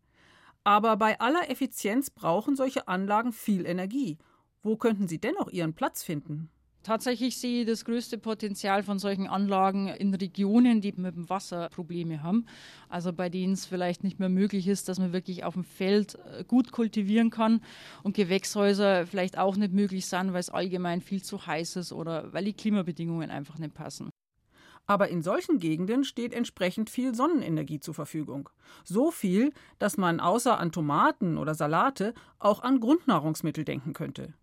Aber 0.63 0.97
bei 0.97 1.19
aller 1.19 1.49
Effizienz 1.49 2.09
brauchen 2.09 2.55
solche 2.55 2.87
Anlagen 2.87 3.31
viel 3.31 3.65
Energie. 3.65 4.17
Wo 4.63 4.75
könnten 4.77 5.07
sie 5.07 5.19
dennoch 5.19 5.49
ihren 5.49 5.73
Platz 5.73 6.03
finden? 6.03 6.49
Tatsächlich 6.85 7.37
sehe 7.37 7.61
ich 7.61 7.67
das 7.67 7.83
größte 7.83 8.19
Potenzial 8.19 8.83
von 8.83 8.99
solchen 8.99 9.25
Anlagen 9.25 9.87
in 9.87 10.13
Regionen, 10.13 10.81
die 10.81 10.91
mit 10.91 11.15
dem 11.15 11.27
Wasser 11.31 11.69
Probleme 11.69 12.21
haben. 12.21 12.45
Also 12.89 13.11
bei 13.11 13.27
denen 13.27 13.53
es 13.53 13.65
vielleicht 13.65 14.03
nicht 14.03 14.19
mehr 14.19 14.29
möglich 14.29 14.67
ist, 14.67 14.87
dass 14.87 14.99
man 14.99 15.11
wirklich 15.11 15.43
auf 15.43 15.55
dem 15.55 15.63
Feld 15.63 16.19
äh, 16.37 16.43
gut 16.43 16.71
kultivieren 16.71 17.31
kann 17.31 17.61
und 18.03 18.15
Gewächshäuser 18.15 19.07
vielleicht 19.07 19.35
auch 19.39 19.55
nicht 19.55 19.73
möglich 19.73 20.05
sind, 20.05 20.33
weil 20.33 20.39
es 20.39 20.51
allgemein 20.51 21.01
viel 21.01 21.23
zu 21.23 21.47
heiß 21.47 21.77
ist 21.77 21.91
oder 21.91 22.31
weil 22.33 22.45
die 22.45 22.53
Klimabedingungen 22.53 23.31
einfach 23.31 23.57
nicht 23.57 23.73
passen. 23.73 24.11
Aber 24.87 25.09
in 25.09 25.21
solchen 25.21 25.59
Gegenden 25.59 26.03
steht 26.03 26.33
entsprechend 26.33 26.89
viel 26.89 27.15
Sonnenenergie 27.15 27.79
zur 27.79 27.93
Verfügung. 27.93 28.49
So 28.83 29.11
viel, 29.11 29.51
dass 29.79 29.97
man 29.97 30.19
außer 30.19 30.59
an 30.59 30.71
Tomaten 30.71 31.37
oder 31.37 31.55
Salate 31.55 32.13
auch 32.39 32.61
an 32.61 32.79
Grundnahrungsmittel 32.79 33.65
denken 33.65 33.93
könnte. 33.93 34.33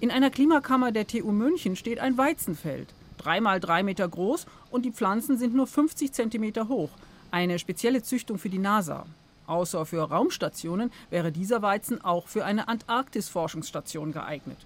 In 0.00 0.10
einer 0.10 0.30
Klimakammer 0.30 0.92
der 0.92 1.06
TU 1.06 1.32
München 1.32 1.76
steht 1.76 1.98
ein 1.98 2.18
Weizenfeld. 2.18 2.94
Dreimal 3.18 3.58
drei 3.58 3.82
Meter 3.82 4.08
groß 4.08 4.46
und 4.70 4.84
die 4.84 4.92
Pflanzen 4.92 5.38
sind 5.38 5.54
nur 5.54 5.66
50 5.66 6.12
Zentimeter 6.12 6.68
hoch. 6.68 6.90
Eine 7.30 7.58
spezielle 7.58 8.02
Züchtung 8.02 8.38
für 8.38 8.50
die 8.50 8.58
NASA. 8.58 9.06
Außer 9.46 9.86
für 9.86 10.02
Raumstationen 10.02 10.90
wäre 11.10 11.32
dieser 11.32 11.62
Weizen 11.62 12.02
auch 12.04 12.28
für 12.28 12.44
eine 12.44 12.68
Antarktis-Forschungsstation 12.68 14.12
geeignet. 14.12 14.58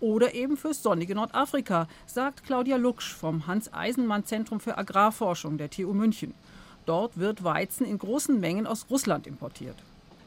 Oder 0.00 0.34
eben 0.34 0.56
fürs 0.56 0.82
sonnige 0.82 1.14
Nordafrika, 1.14 1.88
sagt 2.06 2.44
Claudia 2.44 2.76
Luksch 2.76 3.12
vom 3.12 3.46
Hans-Eisenmann-Zentrum 3.46 4.60
für 4.60 4.78
Agrarforschung 4.78 5.58
der 5.58 5.70
TU 5.70 5.92
München. 5.92 6.34
Dort 6.86 7.18
wird 7.18 7.44
Weizen 7.44 7.84
in 7.84 7.98
großen 7.98 8.38
Mengen 8.38 8.66
aus 8.66 8.86
Russland 8.90 9.26
importiert. 9.26 9.76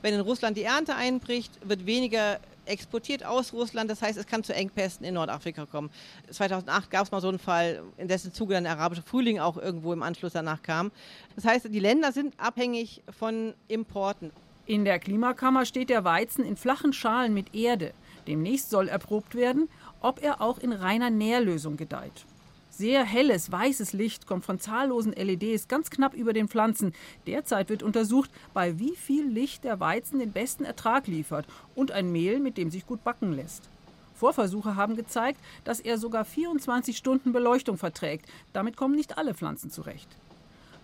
Wenn 0.02 0.14
in 0.14 0.20
Russland 0.20 0.58
die 0.58 0.64
Ernte 0.64 0.96
einbricht, 0.96 1.52
wird 1.68 1.86
weniger 1.86 2.40
exportiert 2.66 3.26
aus 3.26 3.54
Russland. 3.54 3.90
Das 3.90 4.02
heißt, 4.02 4.18
es 4.18 4.28
kann 4.28 4.44
zu 4.44 4.54
Engpässen 4.54 5.06
in 5.06 5.16
Nordafrika 5.16 5.66
kommen. 5.66 5.90
2008 6.30 6.90
gab 6.90 7.06
es 7.06 7.12
mal 7.12 7.22
so 7.22 7.30
einen 7.30 7.40
Fall, 7.40 7.82
in 7.98 8.08
dessen 8.08 8.34
Zuge 8.34 8.54
dann 8.54 8.64
der 8.64 8.74
arabische 8.74 9.02
Frühling 9.02 9.40
auch 9.40 9.58
irgendwo 9.58 9.94
im 9.94 10.04
Anschluss 10.04 10.34
danach 10.34 10.62
kam. 10.62 10.92
Das 11.36 11.46
heißt, 11.46 11.68
die 11.70 11.80
Länder 11.80 12.12
sind 12.12 12.34
abhängig 12.40 13.02
von 13.18 13.54
Importen. 13.68 14.32
In 14.66 14.86
der 14.86 15.00
Klimakammer 15.00 15.66
steht 15.66 15.90
der 15.90 16.04
Weizen 16.04 16.46
in 16.46 16.56
flachen 16.56 16.94
Schalen 16.94 17.34
mit 17.34 17.54
Erde. 17.56 17.94
Demnächst 18.28 18.70
soll 18.70 18.88
erprobt 18.88 19.36
werden, 19.36 19.70
ob 20.02 20.22
er 20.22 20.42
auch 20.42 20.60
in 20.60 20.74
reiner 20.74 21.10
Nährlösung 21.10 21.78
gedeiht. 21.78 22.26
Sehr 22.70 23.04
helles, 23.04 23.52
weißes 23.52 23.94
Licht 23.94 24.26
kommt 24.26 24.46
von 24.46 24.60
zahllosen 24.60 25.12
LEDs 25.14 25.68
ganz 25.68 25.90
knapp 25.90 26.14
über 26.14 26.34
den 26.34 26.48
Pflanzen. 26.48 26.94
Derzeit 27.28 27.70
wird 27.70 27.84
untersucht, 27.84 28.32
bei 28.54 28.80
wie 28.80 28.96
viel 28.96 29.28
Licht 29.28 29.66
der 29.66 29.80
Weizen 29.80 30.20
den 30.20 30.32
besten 30.32 30.64
Ertrag 30.64 31.08
liefert 31.08 31.46
und 31.76 31.92
ein 31.92 32.12
Mehl, 32.12 32.40
mit 32.40 32.58
dem 32.58 32.72
sich 32.72 32.88
gut 32.88 33.04
backen 33.04 33.34
lässt. 33.34 33.70
Vorversuche 34.16 34.76
haben 34.76 34.96
gezeigt, 34.96 35.40
dass 35.64 35.80
er 35.80 35.98
sogar 35.98 36.26
24 36.26 36.96
Stunden 36.96 37.34
Beleuchtung 37.34 37.78
verträgt. 37.78 38.30
Damit 38.54 38.78
kommen 38.78 38.96
nicht 38.96 39.18
alle 39.18 39.34
Pflanzen 39.34 39.70
zurecht. 39.70 40.08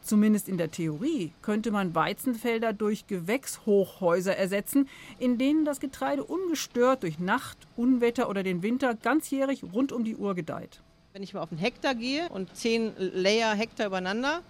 Zumindest 0.07 0.47
in 0.47 0.57
der 0.57 0.71
Theorie 0.71 1.33
könnte 1.41 1.69
man 1.69 1.93
Weizenfelder 1.93 2.71
durch 2.71 3.07
Gewächshochhäuser 3.07 4.37
ersetzen, 4.37 4.87
in 5.19 5.37
denen 5.37 5.65
das 5.65 5.81
Getreide 5.81 6.23
ungestört 6.23 7.03
durch 7.03 7.19
Nacht, 7.19 7.57
Unwetter 7.75 8.29
oder 8.29 8.41
den 8.41 8.63
Winter 8.63 8.95
ganzjährig 8.95 9.65
rund 9.73 9.91
um 9.91 10.05
die 10.05 10.15
Uhr 10.15 10.33
gedeiht. 10.33 10.79
Wenn 11.11 11.23
ich 11.23 11.33
mal 11.33 11.41
auf 11.41 11.51
einen 11.51 11.59
Hektar 11.59 11.93
gehe 11.93 12.29
und 12.29 12.55
zehn 12.55 12.93
Layer 12.97 13.53
Hektar 13.53 13.87
übereinander, 13.87 14.43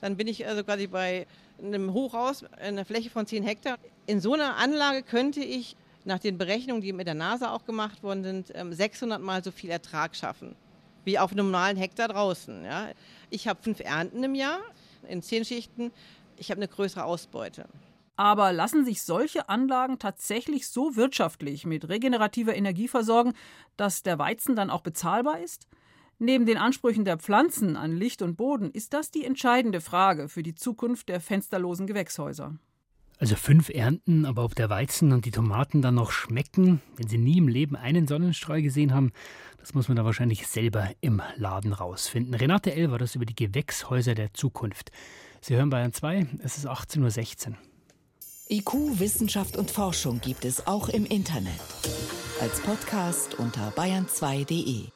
dann 0.00 0.16
bin 0.16 0.26
ich 0.26 0.48
also 0.48 0.64
quasi 0.64 0.88
bei 0.88 1.28
einem 1.62 1.92
Hochhaus, 1.92 2.42
einer 2.60 2.84
Fläche 2.84 3.08
von 3.08 3.24
10 3.24 3.44
Hektar. 3.44 3.78
In 4.06 4.20
so 4.20 4.34
einer 4.34 4.56
Anlage 4.56 5.04
könnte 5.04 5.44
ich 5.44 5.76
nach 6.04 6.18
den 6.18 6.38
Berechnungen, 6.38 6.82
die 6.82 6.92
mit 6.92 7.06
der 7.06 7.14
NASA 7.14 7.52
auch 7.52 7.64
gemacht 7.66 8.02
worden 8.02 8.24
sind, 8.24 8.52
600 8.76 9.20
ähm, 9.20 9.24
Mal 9.24 9.44
so 9.44 9.52
viel 9.52 9.70
Ertrag 9.70 10.16
schaffen 10.16 10.56
wie 11.04 11.18
auf 11.18 11.32
einem 11.32 11.46
normalen 11.46 11.76
Hektar 11.76 12.08
draußen. 12.08 12.64
Ja. 12.64 12.88
Ich 13.30 13.46
habe 13.46 13.62
fünf 13.62 13.80
Ernten 13.80 14.24
im 14.24 14.34
Jahr 14.34 14.60
in 15.06 15.22
zehn 15.22 15.44
Schichten. 15.44 15.92
Ich 16.36 16.50
habe 16.50 16.58
eine 16.58 16.68
größere 16.68 17.04
Ausbeute. 17.04 17.68
Aber 18.16 18.52
lassen 18.52 18.84
sich 18.84 19.02
solche 19.02 19.48
Anlagen 19.48 19.98
tatsächlich 19.98 20.68
so 20.68 20.94
wirtschaftlich 20.94 21.66
mit 21.66 21.88
regenerativer 21.88 22.54
Energie 22.54 22.86
versorgen, 22.86 23.32
dass 23.76 24.02
der 24.02 24.18
Weizen 24.18 24.54
dann 24.54 24.70
auch 24.70 24.82
bezahlbar 24.82 25.40
ist? 25.40 25.66
Neben 26.18 26.46
den 26.46 26.58
Ansprüchen 26.58 27.04
der 27.04 27.18
Pflanzen 27.18 27.76
an 27.76 27.96
Licht 27.96 28.22
und 28.22 28.36
Boden 28.36 28.70
ist 28.70 28.94
das 28.94 29.10
die 29.10 29.24
entscheidende 29.24 29.80
Frage 29.80 30.28
für 30.28 30.44
die 30.44 30.54
Zukunft 30.54 31.08
der 31.08 31.20
fensterlosen 31.20 31.88
Gewächshäuser. 31.88 32.56
Also 33.18 33.36
fünf 33.36 33.68
Ernten, 33.68 34.26
aber 34.26 34.44
ob 34.44 34.54
der 34.54 34.68
Weizen 34.70 35.12
und 35.12 35.24
die 35.24 35.30
Tomaten 35.30 35.82
dann 35.82 35.94
noch 35.94 36.10
schmecken, 36.10 36.80
wenn 36.96 37.08
sie 37.08 37.18
nie 37.18 37.38
im 37.38 37.48
Leben 37.48 37.76
einen 37.76 38.08
Sonnenstrahl 38.08 38.60
gesehen 38.60 38.92
haben, 38.92 39.12
das 39.58 39.72
muss 39.72 39.88
man 39.88 39.96
da 39.96 40.04
wahrscheinlich 40.04 40.46
selber 40.46 40.90
im 41.00 41.22
Laden 41.36 41.72
rausfinden. 41.72 42.34
Renate 42.34 42.74
L. 42.74 42.90
war 42.90 42.98
das 42.98 43.14
über 43.14 43.24
die 43.24 43.36
Gewächshäuser 43.36 44.14
der 44.14 44.34
Zukunft. 44.34 44.90
Sie 45.40 45.54
hören 45.54 45.70
Bayern 45.70 45.92
2, 45.92 46.26
es 46.42 46.58
ist 46.58 46.66
18.16 46.66 47.50
Uhr. 47.50 47.56
IQ, 48.50 48.98
Wissenschaft 48.98 49.56
und 49.56 49.70
Forschung 49.70 50.20
gibt 50.20 50.44
es 50.44 50.66
auch 50.66 50.88
im 50.88 51.06
Internet. 51.06 51.60
Als 52.40 52.60
Podcast 52.60 53.38
unter 53.38 53.70
bayern2.de. 53.70 54.88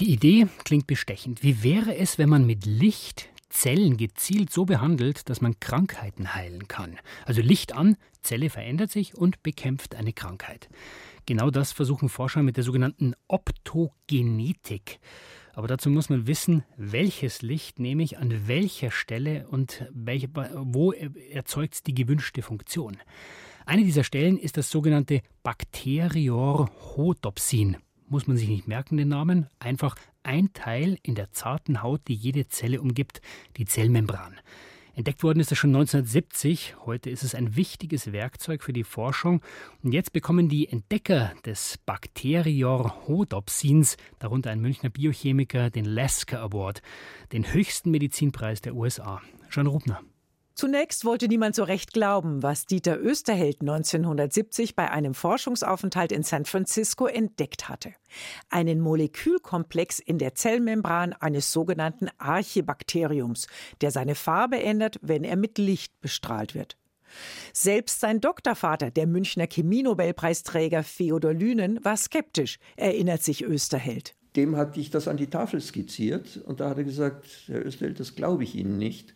Die 0.00 0.10
Idee 0.10 0.48
klingt 0.64 0.86
bestechend. 0.86 1.42
Wie 1.42 1.62
wäre 1.62 1.96
es, 1.96 2.18
wenn 2.18 2.28
man 2.28 2.46
mit 2.46 2.66
Licht 2.66 3.28
Zellen 3.52 3.96
gezielt 3.96 4.52
so 4.52 4.64
behandelt, 4.64 5.28
dass 5.28 5.40
man 5.40 5.60
Krankheiten 5.60 6.34
heilen 6.34 6.66
kann? 6.66 6.98
Also 7.26 7.42
Licht 7.42 7.74
an, 7.74 7.96
Zelle 8.22 8.50
verändert 8.50 8.90
sich 8.90 9.14
und 9.14 9.40
bekämpft 9.42 9.94
eine 9.94 10.12
Krankheit. 10.12 10.68
Genau 11.26 11.50
das 11.50 11.70
versuchen 11.70 12.08
Forscher 12.08 12.42
mit 12.42 12.56
der 12.56 12.64
sogenannten 12.64 13.14
Optogenetik. 13.28 14.98
Aber 15.54 15.68
dazu 15.68 15.90
muss 15.90 16.08
man 16.08 16.26
wissen, 16.26 16.64
welches 16.76 17.42
Licht 17.42 17.78
nehme 17.78 18.02
ich 18.02 18.18
an 18.18 18.48
welcher 18.48 18.90
Stelle 18.90 19.46
und 19.48 19.86
welche, 19.92 20.30
wo 20.34 20.92
erzeugt 20.92 21.86
die 21.86 21.94
gewünschte 21.94 22.42
Funktion. 22.42 22.96
Eine 23.66 23.84
dieser 23.84 24.02
Stellen 24.02 24.38
ist 24.38 24.56
das 24.56 24.70
sogenannte 24.70 25.20
Bakteriorhodopsin 25.42 27.76
muss 28.12 28.26
man 28.26 28.36
sich 28.36 28.48
nicht 28.48 28.68
merken, 28.68 28.98
den 28.98 29.08
Namen, 29.08 29.48
einfach 29.58 29.96
ein 30.22 30.52
Teil 30.52 30.98
in 31.02 31.14
der 31.14 31.32
zarten 31.32 31.82
Haut, 31.82 32.02
die 32.08 32.14
jede 32.14 32.48
Zelle 32.48 32.80
umgibt, 32.80 33.20
die 33.56 33.64
Zellmembran. 33.64 34.38
Entdeckt 34.94 35.22
worden 35.22 35.40
ist 35.40 35.50
es 35.50 35.56
schon 35.58 35.70
1970. 35.70 36.74
Heute 36.84 37.08
ist 37.08 37.22
es 37.22 37.34
ein 37.34 37.56
wichtiges 37.56 38.12
Werkzeug 38.12 38.62
für 38.62 38.74
die 38.74 38.84
Forschung. 38.84 39.40
Und 39.82 39.92
jetzt 39.92 40.12
bekommen 40.12 40.50
die 40.50 40.68
Entdecker 40.68 41.32
des 41.46 41.78
Bakteriorhodopsins, 41.86 43.96
darunter 44.18 44.50
ein 44.50 44.60
Münchner 44.60 44.90
Biochemiker, 44.90 45.70
den 45.70 45.86
Lasker 45.86 46.42
Award, 46.42 46.82
den 47.32 47.54
höchsten 47.54 47.90
Medizinpreis 47.90 48.60
der 48.60 48.74
USA. 48.74 49.22
Jean 49.48 49.66
Rubner. 49.66 50.02
Zunächst 50.54 51.04
wollte 51.04 51.28
niemand 51.28 51.54
so 51.54 51.64
recht 51.64 51.92
glauben, 51.92 52.42
was 52.42 52.66
Dieter 52.66 53.00
Österheld 53.00 53.62
1970 53.62 54.76
bei 54.76 54.90
einem 54.90 55.14
Forschungsaufenthalt 55.14 56.12
in 56.12 56.22
San 56.22 56.44
Francisco 56.44 57.06
entdeckt 57.06 57.68
hatte. 57.68 57.94
Einen 58.50 58.80
Molekülkomplex 58.80 59.98
in 59.98 60.18
der 60.18 60.34
Zellmembran 60.34 61.14
eines 61.14 61.52
sogenannten 61.52 62.08
Archibakteriums, 62.18 63.46
der 63.80 63.90
seine 63.90 64.14
Farbe 64.14 64.62
ändert, 64.62 64.98
wenn 65.00 65.24
er 65.24 65.36
mit 65.36 65.56
Licht 65.56 65.98
bestrahlt 66.00 66.54
wird. 66.54 66.76
Selbst 67.52 68.00
sein 68.00 68.20
Doktorvater, 68.20 68.90
der 68.90 69.06
Münchner 69.06 69.46
Chemie-Nobelpreisträger 69.46 70.82
Feodor 70.82 71.32
Lünen, 71.32 71.82
war 71.84 71.96
skeptisch, 71.96 72.58
erinnert 72.76 73.22
sich 73.22 73.42
Österheld. 73.42 74.14
Dem 74.36 74.56
hatte 74.56 74.80
ich 74.80 74.90
das 74.90 75.08
an 75.08 75.18
die 75.18 75.26
Tafel 75.26 75.60
skizziert 75.60 76.38
und 76.46 76.60
da 76.60 76.70
hat 76.70 76.78
er 76.78 76.84
gesagt, 76.84 77.26
Herr 77.46 77.64
Österheld, 77.64 78.00
das 78.00 78.14
glaube 78.14 78.44
ich 78.44 78.54
Ihnen 78.54 78.78
nicht 78.78 79.14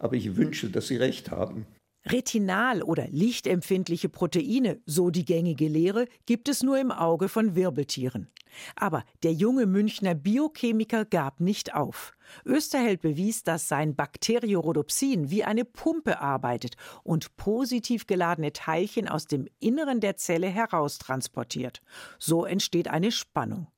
aber 0.00 0.16
ich 0.16 0.36
wünsche, 0.36 0.68
dass 0.70 0.88
Sie 0.88 0.96
recht 0.96 1.30
haben. 1.30 1.66
Retinal- 2.06 2.82
oder 2.82 3.06
lichtempfindliche 3.08 4.08
Proteine, 4.08 4.80
so 4.86 5.10
die 5.10 5.26
gängige 5.26 5.68
Lehre, 5.68 6.06
gibt 6.24 6.48
es 6.48 6.62
nur 6.62 6.78
im 6.78 6.90
Auge 6.90 7.28
von 7.28 7.54
Wirbeltieren. 7.54 8.28
Aber 8.74 9.04
der 9.22 9.32
junge 9.32 9.66
Münchner 9.66 10.14
Biochemiker 10.14 11.04
gab 11.04 11.40
nicht 11.40 11.74
auf. 11.74 12.14
Österheld 12.44 13.02
bewies, 13.02 13.42
dass 13.42 13.68
sein 13.68 13.94
Bakteriorhodopsin 13.94 15.30
wie 15.30 15.44
eine 15.44 15.64
Pumpe 15.64 16.20
arbeitet 16.20 16.76
und 17.04 17.36
positiv 17.36 18.06
geladene 18.06 18.52
Teilchen 18.52 19.06
aus 19.06 19.26
dem 19.26 19.46
Inneren 19.60 20.00
der 20.00 20.16
Zelle 20.16 20.48
heraustransportiert. 20.48 21.82
So 22.18 22.44
entsteht 22.44 22.88
eine 22.88 23.12
Spannung. 23.12 23.68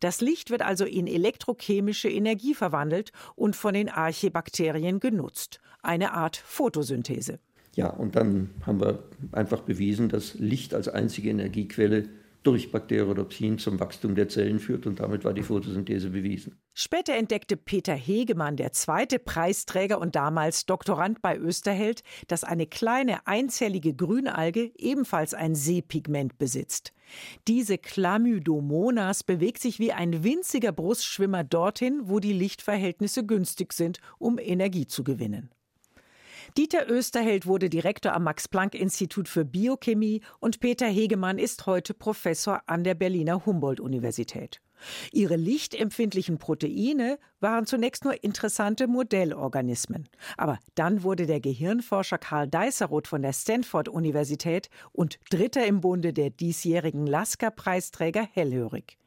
Das 0.00 0.20
Licht 0.20 0.50
wird 0.50 0.62
also 0.62 0.84
in 0.84 1.06
elektrochemische 1.06 2.08
Energie 2.08 2.54
verwandelt 2.54 3.12
und 3.34 3.56
von 3.56 3.74
den 3.74 3.88
Archibakterien 3.88 5.00
genutzt. 5.00 5.60
Eine 5.82 6.12
Art 6.12 6.36
Photosynthese. 6.36 7.38
Ja, 7.74 7.88
und 7.88 8.16
dann 8.16 8.50
haben 8.66 8.80
wir 8.80 9.02
einfach 9.32 9.62
bewiesen, 9.62 10.08
dass 10.08 10.34
Licht 10.34 10.74
als 10.74 10.88
einzige 10.88 11.30
Energiequelle 11.30 12.08
durch 12.42 12.72
Bakteriodopsin 12.72 13.58
zum 13.58 13.78
Wachstum 13.78 14.14
der 14.14 14.28
Zellen 14.28 14.58
führt 14.58 14.86
und 14.86 15.00
damit 15.00 15.24
war 15.24 15.32
die 15.32 15.42
Photosynthese 15.42 16.10
bewiesen. 16.10 16.58
Später 16.74 17.14
entdeckte 17.14 17.56
Peter 17.56 17.94
Hegemann, 17.94 18.56
der 18.56 18.72
zweite 18.72 19.18
Preisträger 19.18 20.00
und 20.00 20.16
damals 20.16 20.66
Doktorand 20.66 21.22
bei 21.22 21.36
Österheld, 21.36 22.02
dass 22.26 22.44
eine 22.44 22.66
kleine 22.66 23.26
einzellige 23.26 23.94
Grünalge 23.94 24.72
ebenfalls 24.76 25.34
ein 25.34 25.54
Seepigment 25.54 26.38
besitzt. 26.38 26.92
Diese 27.46 27.78
Chlamydomonas 27.78 29.22
bewegt 29.22 29.60
sich 29.60 29.78
wie 29.78 29.92
ein 29.92 30.24
winziger 30.24 30.72
Brustschwimmer 30.72 31.44
dorthin, 31.44 32.02
wo 32.04 32.20
die 32.20 32.32
Lichtverhältnisse 32.32 33.24
günstig 33.24 33.72
sind, 33.72 34.00
um 34.18 34.38
Energie 34.38 34.86
zu 34.86 35.04
gewinnen. 35.04 35.50
Dieter 36.58 36.90
Österheld 36.90 37.46
wurde 37.46 37.70
Direktor 37.70 38.12
am 38.12 38.24
Max-Planck-Institut 38.24 39.26
für 39.26 39.46
Biochemie 39.46 40.20
und 40.38 40.60
Peter 40.60 40.86
Hegemann 40.86 41.38
ist 41.38 41.64
heute 41.64 41.94
Professor 41.94 42.60
an 42.66 42.84
der 42.84 42.94
Berliner 42.94 43.46
Humboldt-Universität. 43.46 44.60
Ihre 45.12 45.36
lichtempfindlichen 45.36 46.36
Proteine 46.36 47.18
waren 47.40 47.64
zunächst 47.64 48.04
nur 48.04 48.22
interessante 48.22 48.86
Modellorganismen. 48.86 50.10
Aber 50.36 50.58
dann 50.74 51.02
wurde 51.02 51.24
der 51.24 51.40
Gehirnforscher 51.40 52.18
Karl 52.18 52.48
Deiseroth 52.48 53.08
von 53.08 53.22
der 53.22 53.32
Stanford-Universität 53.32 54.68
und 54.92 55.18
Dritter 55.30 55.64
im 55.64 55.80
Bunde 55.80 56.12
der 56.12 56.28
diesjährigen 56.28 57.06
Lasker-Preisträger 57.06 58.28
hellhörig. 58.30 58.98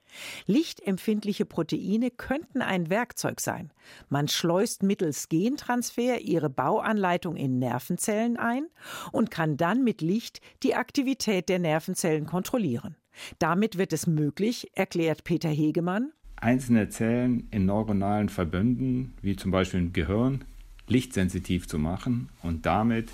Lichtempfindliche 0.46 1.46
Proteine 1.46 2.12
könnten 2.12 2.62
ein 2.62 2.90
Werkzeug 2.90 3.40
sein. 3.40 3.72
Man 4.10 4.28
schleust 4.28 4.84
mittels 4.84 5.30
Gentransfer 5.30 6.22
ihre 6.22 6.50
Bauanleitung 6.50 7.36
in 7.36 7.60
Nervenzellen 7.60 8.38
ein 8.38 8.68
und 9.12 9.32
kann 9.32 9.58
dann 9.58 9.84
mit 9.84 10.02
Licht 10.02 10.42
die 10.64 10.76
Aktivität 10.76 11.50
der 11.50 11.60
Nervenzellen 11.60 12.26
kontrollieren. 12.26 12.96
Damit 13.40 13.78
wird 13.78 13.94
es 13.94 14.08
möglich, 14.08 14.72
erklärt 14.74 15.24
Peter 15.24 15.50
Hegemann, 15.50 16.12
einzelne 16.36 16.90
Zellen 16.90 17.48
in 17.52 17.66
neuronalen 17.66 18.30
Verbünden, 18.30 19.14
wie 19.22 19.36
zum 19.36 19.52
Beispiel 19.52 19.80
im 19.80 19.94
Gehirn, 19.94 20.44
lichtsensitiv 20.88 21.68
zu 21.68 21.80
machen 21.80 22.30
und 22.44 22.66
damit 22.66 23.10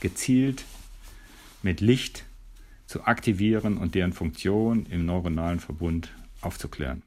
gezielt 0.00 0.64
mit 1.62 1.80
Licht 1.80 2.24
zu 2.86 3.04
aktivieren 3.04 3.76
und 3.76 3.94
deren 3.94 4.12
Funktion 4.12 4.86
im 4.86 5.04
neuronalen 5.04 5.60
Verbund 5.60 6.10
aufzuklären. 6.40 7.04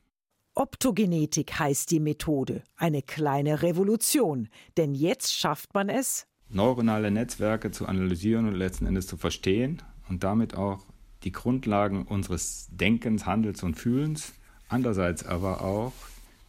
Optogenetik 0.53 1.59
heißt 1.59 1.91
die 1.91 1.99
Methode. 1.99 2.63
Eine 2.75 3.01
kleine 3.01 3.61
Revolution. 3.61 4.49
Denn 4.77 4.93
jetzt 4.93 5.33
schafft 5.33 5.73
man 5.73 5.87
es, 5.87 6.27
neuronale 6.49 7.11
Netzwerke 7.11 7.71
zu 7.71 7.87
analysieren 7.87 8.47
und 8.47 8.55
letzten 8.55 8.85
Endes 8.85 9.07
zu 9.07 9.17
verstehen 9.17 9.81
und 10.09 10.23
damit 10.23 10.55
auch 10.55 10.85
die 11.23 11.31
Grundlagen 11.31 12.03
unseres 12.03 12.67
Denkens, 12.71 13.25
Handels 13.25 13.63
und 13.63 13.75
Fühlens, 13.75 14.33
andererseits 14.67 15.25
aber 15.25 15.61
auch 15.61 15.93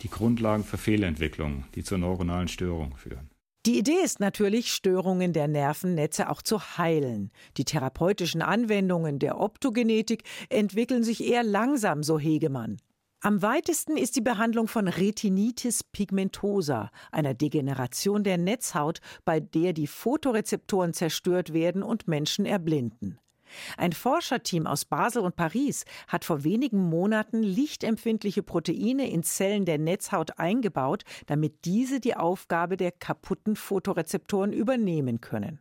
die 0.00 0.08
Grundlagen 0.08 0.64
für 0.64 0.78
Fehlentwicklungen, 0.78 1.64
die 1.74 1.84
zur 1.84 1.98
neuronalen 1.98 2.48
Störung 2.48 2.96
führen. 2.96 3.31
Die 3.64 3.78
Idee 3.78 4.00
ist 4.02 4.18
natürlich, 4.18 4.72
Störungen 4.72 5.32
der 5.32 5.46
Nervennetze 5.46 6.28
auch 6.28 6.42
zu 6.42 6.78
heilen. 6.78 7.30
Die 7.56 7.64
therapeutischen 7.64 8.42
Anwendungen 8.42 9.20
der 9.20 9.38
Optogenetik 9.38 10.24
entwickeln 10.48 11.04
sich 11.04 11.22
eher 11.22 11.44
langsam, 11.44 12.02
so 12.02 12.18
Hegemann. 12.18 12.78
Am 13.20 13.40
weitesten 13.40 13.96
ist 13.96 14.16
die 14.16 14.20
Behandlung 14.20 14.66
von 14.66 14.88
Retinitis 14.88 15.84
pigmentosa, 15.84 16.90
einer 17.12 17.34
Degeneration 17.34 18.24
der 18.24 18.36
Netzhaut, 18.36 19.00
bei 19.24 19.38
der 19.38 19.72
die 19.72 19.86
Photorezeptoren 19.86 20.92
zerstört 20.92 21.52
werden 21.52 21.84
und 21.84 22.08
Menschen 22.08 22.46
erblinden. 22.46 23.20
Ein 23.76 23.92
Forscherteam 23.92 24.66
aus 24.66 24.84
Basel 24.84 25.22
und 25.22 25.36
Paris 25.36 25.84
hat 26.08 26.24
vor 26.24 26.44
wenigen 26.44 26.78
Monaten 26.78 27.42
lichtempfindliche 27.42 28.42
Proteine 28.42 29.10
in 29.10 29.22
Zellen 29.22 29.64
der 29.64 29.78
Netzhaut 29.78 30.38
eingebaut, 30.38 31.04
damit 31.26 31.64
diese 31.64 32.00
die 32.00 32.16
Aufgabe 32.16 32.76
der 32.76 32.92
kaputten 32.92 33.56
Photorezeptoren 33.56 34.52
übernehmen 34.52 35.20
können. 35.20 35.60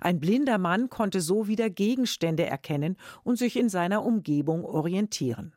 Ein 0.00 0.20
blinder 0.20 0.58
Mann 0.58 0.90
konnte 0.90 1.20
so 1.20 1.48
wieder 1.48 1.70
Gegenstände 1.70 2.44
erkennen 2.46 2.96
und 3.24 3.36
sich 3.36 3.56
in 3.56 3.68
seiner 3.68 4.04
Umgebung 4.04 4.64
orientieren. 4.64 5.54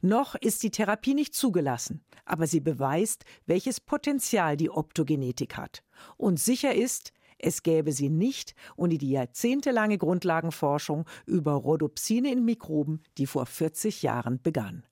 Noch 0.00 0.34
ist 0.34 0.62
die 0.62 0.70
Therapie 0.70 1.14
nicht 1.14 1.34
zugelassen, 1.34 2.02
aber 2.24 2.46
sie 2.46 2.60
beweist, 2.60 3.24
welches 3.46 3.80
Potenzial 3.80 4.56
die 4.56 4.70
Optogenetik 4.70 5.56
hat. 5.56 5.82
Und 6.16 6.40
sicher 6.40 6.74
ist, 6.74 7.12
es 7.38 7.62
gäbe 7.62 7.92
sie 7.92 8.10
nicht 8.10 8.54
ohne 8.76 8.98
die 8.98 9.10
jahrzehntelange 9.10 9.98
Grundlagenforschung 9.98 11.06
über 11.26 11.52
Rhodopsine 11.52 12.32
in 12.32 12.44
Mikroben, 12.44 13.02
die 13.16 13.26
vor 13.26 13.46
40 13.46 14.02
Jahren 14.02 14.40
begann. 14.42 14.84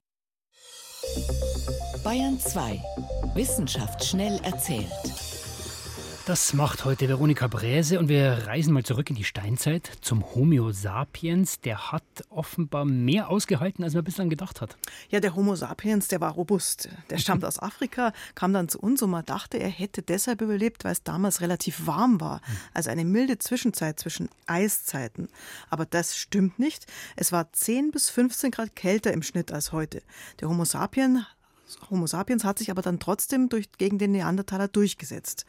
Bayern 2.05 2.38
2. 2.38 2.83
Wissenschaft 3.35 4.05
schnell 4.05 4.41
erzählt. 4.45 5.46
Das 6.26 6.54
macht 6.54 6.85
heute 6.85 7.06
Veronika 7.06 7.47
Bräse 7.47 8.00
und 8.00 8.09
wir 8.09 8.49
reisen 8.49 8.73
mal 8.73 8.83
zurück 8.83 9.11
in 9.11 9.14
die 9.14 9.23
Steinzeit 9.23 9.88
zum 10.00 10.25
Homo 10.35 10.73
sapiens. 10.73 11.61
Der 11.61 11.92
hat 11.92 12.02
offenbar 12.30 12.85
mehr 12.85 13.30
ausgehalten, 13.30 13.85
als 13.85 13.95
man 13.95 14.02
bislang 14.02 14.28
gedacht 14.28 14.61
hat. 14.61 14.76
Ja, 15.09 15.21
der 15.21 15.37
Homo 15.37 15.54
sapiens, 15.54 16.09
der 16.09 16.21
war 16.21 16.33
robust. 16.33 16.88
Der 17.11 17.18
stammt 17.18 17.45
aus 17.45 17.61
Afrika, 17.62 18.12
kam 18.35 18.52
dann 18.52 18.68
zu 18.68 18.80
uns 18.80 19.02
und 19.02 19.11
man 19.11 19.25
dachte, 19.25 19.59
er 19.59 19.68
hätte 19.68 20.02
deshalb 20.02 20.40
überlebt, 20.40 20.83
weil 20.83 20.90
es 20.90 21.04
damals 21.04 21.42
relativ 21.42 21.87
warm 21.87 22.21
war. 22.21 22.40
Also 22.75 22.90
eine 22.90 23.04
milde 23.04 23.38
Zwischenzeit 23.38 24.00
zwischen 24.00 24.28
Eiszeiten. 24.49 25.28
Aber 25.71 25.87
das 25.87 26.16
stimmt 26.16 26.59
nicht. 26.59 26.87
Es 27.14 27.30
war 27.30 27.52
10 27.52 27.92
bis 27.92 28.11
15 28.11 28.50
Grad 28.50 28.75
kälter 28.75 29.12
im 29.12 29.23
Schnitt 29.23 29.52
als 29.52 29.71
heute. 29.71 30.02
Der 30.40 30.49
Homo 30.49 30.64
sapiens 30.64 31.25
Homo 31.91 32.07
sapiens 32.07 32.45
hat 32.45 32.59
sich 32.59 32.71
aber 32.71 32.83
dann 32.83 33.01
trotzdem 33.01 33.49
durch, 33.49 33.71
gegen 33.79 33.99
den 33.99 34.13
Neandertaler 34.13 34.69
durchgesetzt. 34.69 35.45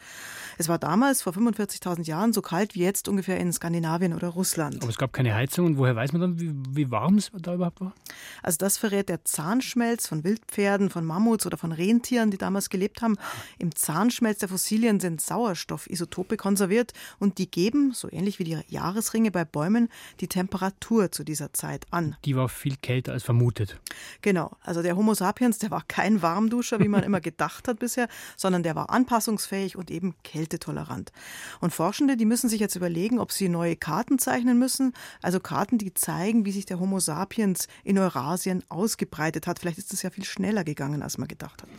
Es 0.57 0.67
war 0.67 0.79
damals, 0.79 1.21
vor 1.21 1.33
45.000 1.33 2.05
Jahren, 2.05 2.33
so 2.33 2.41
kalt 2.41 2.75
wie 2.75 2.79
jetzt 2.79 3.07
ungefähr 3.07 3.39
in 3.39 3.53
Skandinavien 3.53 4.13
oder 4.13 4.29
Russland. 4.29 4.81
Aber 4.81 4.89
es 4.89 4.97
gab 4.97 5.13
keine 5.13 5.35
Heizung 5.35 5.65
und 5.67 5.77
woher 5.77 5.95
weiß 5.95 6.13
man 6.13 6.21
dann, 6.21 6.39
wie, 6.39 6.53
wie 6.69 6.91
warm 6.91 7.17
es 7.17 7.31
da 7.33 7.53
überhaupt 7.53 7.81
war? 7.81 7.93
Also 8.41 8.57
das 8.57 8.77
verrät 8.77 9.09
der 9.09 9.23
Zahnschmelz 9.25 10.07
von 10.07 10.23
Wildpferden, 10.23 10.89
von 10.89 11.05
Mammuts 11.05 11.45
oder 11.45 11.57
von 11.57 11.71
Rentieren, 11.71 12.31
die 12.31 12.37
damals 12.37 12.69
gelebt 12.69 13.01
haben. 13.01 13.17
Im 13.59 13.75
Zahnschmelz 13.75 14.39
der 14.39 14.49
Fossilien 14.49 14.99
sind 14.99 15.21
Sauerstoffisotope 15.21 16.37
konserviert 16.37 16.93
und 17.19 17.37
die 17.37 17.49
geben, 17.49 17.91
so 17.93 18.09
ähnlich 18.11 18.39
wie 18.39 18.43
die 18.43 18.57
Jahresringe 18.67 19.31
bei 19.31 19.45
Bäumen, 19.45 19.89
die 20.19 20.27
Temperatur 20.27 21.11
zu 21.11 21.23
dieser 21.23 21.53
Zeit 21.53 21.85
an. 21.91 22.15
Die 22.25 22.35
war 22.35 22.49
viel 22.49 22.75
kälter 22.77 23.13
als 23.13 23.23
vermutet. 23.23 23.79
Genau, 24.21 24.55
also 24.61 24.81
der 24.81 24.95
Homo 24.95 25.13
sapiens, 25.13 25.59
der 25.59 25.71
war 25.71 25.83
kein 25.87 26.06
kein 26.07 26.21
Warmduscher, 26.21 26.79
wie 26.79 26.87
man 26.87 27.03
immer 27.03 27.19
gedacht 27.19 27.67
hat 27.67 27.79
bisher, 27.79 28.07
sondern 28.37 28.63
der 28.63 28.75
war 28.75 28.89
anpassungsfähig 28.89 29.75
und 29.75 29.91
eben 29.91 30.15
kältetolerant. 30.23 31.11
Und 31.59 31.73
Forschende, 31.73 32.15
die 32.15 32.25
müssen 32.25 32.49
sich 32.49 32.61
jetzt 32.61 32.75
überlegen, 32.75 33.19
ob 33.19 33.31
sie 33.31 33.49
neue 33.49 33.75
Karten 33.75 34.17
zeichnen 34.17 34.57
müssen, 34.57 34.93
also 35.21 35.39
Karten, 35.39 35.77
die 35.77 35.93
zeigen, 35.93 36.45
wie 36.45 36.51
sich 36.51 36.65
der 36.65 36.79
Homo 36.79 36.99
sapiens 36.99 37.67
in 37.83 37.97
Eurasien 37.97 38.63
ausgebreitet 38.69 39.47
hat. 39.47 39.59
Vielleicht 39.59 39.79
ist 39.79 39.93
es 39.93 40.01
ja 40.01 40.09
viel 40.09 40.23
schneller 40.23 40.63
gegangen, 40.63 41.03
als 41.03 41.17
man 41.17 41.27
gedacht 41.27 41.63
hat. 41.63 41.69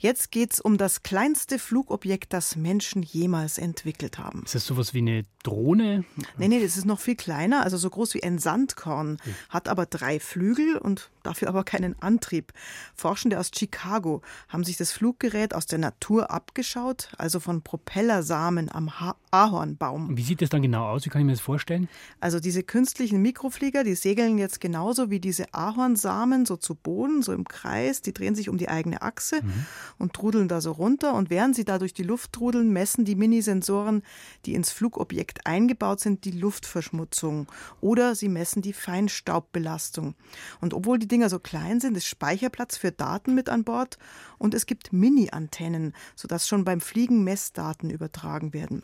Jetzt 0.00 0.30
geht 0.30 0.52
es 0.52 0.60
um 0.60 0.78
das 0.78 1.02
kleinste 1.02 1.58
Flugobjekt, 1.58 2.32
das 2.32 2.54
Menschen 2.54 3.02
jemals 3.02 3.58
entwickelt 3.58 4.18
haben. 4.18 4.44
Ist 4.44 4.54
das 4.54 4.64
sowas 4.64 4.94
wie 4.94 4.98
eine 4.98 5.24
Drohne? 5.42 6.04
Nee, 6.36 6.48
nee, 6.48 6.62
das 6.62 6.76
ist 6.76 6.84
noch 6.84 7.00
viel 7.00 7.16
kleiner, 7.16 7.64
also 7.64 7.76
so 7.76 7.90
groß 7.90 8.14
wie 8.14 8.22
ein 8.22 8.38
Sandkorn, 8.38 9.18
hat 9.48 9.68
aber 9.68 9.86
drei 9.86 10.20
Flügel 10.20 10.76
und 10.76 11.10
dafür 11.24 11.48
aber 11.48 11.64
keinen 11.64 12.00
Antrieb. 12.00 12.52
Forschende 12.94 13.40
aus 13.40 13.50
Chicago 13.54 14.22
haben 14.48 14.62
sich 14.62 14.76
das 14.76 14.92
Fluggerät 14.92 15.52
aus 15.54 15.66
der 15.66 15.78
Natur 15.78 16.30
abgeschaut, 16.30 17.10
also 17.18 17.40
von 17.40 17.62
Propellersamen 17.62 18.70
am 18.70 19.00
ha 19.00 19.16
Ahornbaum. 19.30 20.16
Wie 20.16 20.22
sieht 20.22 20.40
das 20.40 20.48
dann 20.48 20.62
genau 20.62 20.86
aus? 20.86 21.04
Wie 21.04 21.10
kann 21.10 21.20
ich 21.20 21.26
mir 21.26 21.32
das 21.32 21.42
vorstellen? 21.42 21.86
Also 22.18 22.40
diese 22.40 22.62
künstlichen 22.62 23.20
Mikroflieger, 23.20 23.84
die 23.84 23.94
segeln 23.94 24.38
jetzt 24.38 24.58
genauso 24.58 25.10
wie 25.10 25.20
diese 25.20 25.52
Ahornsamen 25.52 26.46
so 26.46 26.56
zu 26.56 26.74
Boden, 26.74 27.22
so 27.22 27.34
im 27.34 27.46
Kreis, 27.46 28.00
die 28.00 28.14
drehen 28.14 28.34
sich 28.34 28.48
um 28.48 28.56
die 28.56 28.70
eigene 28.70 29.02
Achse 29.02 29.42
mhm. 29.42 29.66
Und 29.98 30.12
trudeln 30.12 30.48
da 30.48 30.60
so 30.60 30.72
runter 30.72 31.14
und 31.14 31.30
während 31.30 31.56
sie 31.56 31.64
da 31.64 31.78
durch 31.78 31.94
die 31.94 32.02
Luft 32.02 32.32
trudeln, 32.32 32.72
messen 32.72 33.04
die 33.04 33.14
Minisensoren, 33.14 34.02
die 34.44 34.54
ins 34.54 34.70
Flugobjekt 34.70 35.46
eingebaut 35.46 36.00
sind, 36.00 36.24
die 36.24 36.32
Luftverschmutzung 36.32 37.46
oder 37.80 38.14
sie 38.14 38.28
messen 38.28 38.62
die 38.62 38.72
Feinstaubbelastung. 38.72 40.14
Und 40.60 40.74
obwohl 40.74 40.98
die 40.98 41.08
Dinger 41.08 41.28
so 41.28 41.38
klein 41.38 41.80
sind, 41.80 41.96
ist 41.96 42.06
Speicherplatz 42.06 42.76
für 42.76 42.92
Daten 42.92 43.34
mit 43.34 43.48
an 43.48 43.64
Bord 43.64 43.98
und 44.38 44.54
es 44.54 44.66
gibt 44.66 44.92
Mini-Antennen, 44.92 45.94
sodass 46.16 46.48
schon 46.48 46.64
beim 46.64 46.80
Fliegen 46.80 47.24
Messdaten 47.24 47.90
übertragen 47.90 48.52
werden. 48.52 48.82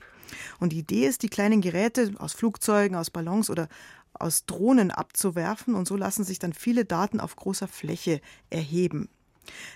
Und 0.58 0.72
die 0.72 0.78
Idee 0.78 1.06
ist, 1.06 1.22
die 1.22 1.28
kleinen 1.28 1.60
Geräte 1.60 2.14
aus 2.18 2.32
Flugzeugen, 2.32 2.96
aus 2.96 3.10
Ballons 3.10 3.50
oder 3.50 3.68
aus 4.14 4.46
Drohnen 4.46 4.90
abzuwerfen 4.90 5.74
und 5.74 5.88
so 5.88 5.96
lassen 5.96 6.24
sich 6.24 6.38
dann 6.38 6.52
viele 6.52 6.84
Daten 6.84 7.20
auf 7.20 7.36
großer 7.36 7.68
Fläche 7.68 8.20
erheben. 8.50 9.08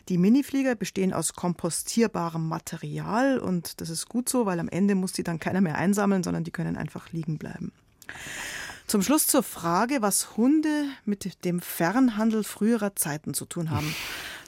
Die 0.08 0.18
Miniflieger 0.18 0.74
bestehen 0.74 1.12
aus 1.12 1.34
kompostierbarem 1.34 2.48
Material 2.48 3.38
und 3.38 3.80
das 3.80 3.90
ist 3.90 4.08
gut 4.08 4.28
so, 4.28 4.46
weil 4.46 4.60
am 4.60 4.68
Ende 4.68 4.94
muss 4.94 5.12
die 5.12 5.24
dann 5.24 5.38
keiner 5.38 5.60
mehr 5.60 5.76
einsammeln, 5.76 6.22
sondern 6.22 6.44
die 6.44 6.50
können 6.50 6.76
einfach 6.76 7.12
liegen 7.12 7.38
bleiben. 7.38 7.72
Zum 8.86 9.02
Schluss 9.02 9.26
zur 9.26 9.42
Frage, 9.42 10.00
was 10.00 10.38
Hunde 10.38 10.84
mit 11.04 11.44
dem 11.44 11.60
Fernhandel 11.60 12.42
früherer 12.42 12.96
Zeiten 12.96 13.34
zu 13.34 13.44
tun 13.44 13.70
haben. 13.70 13.94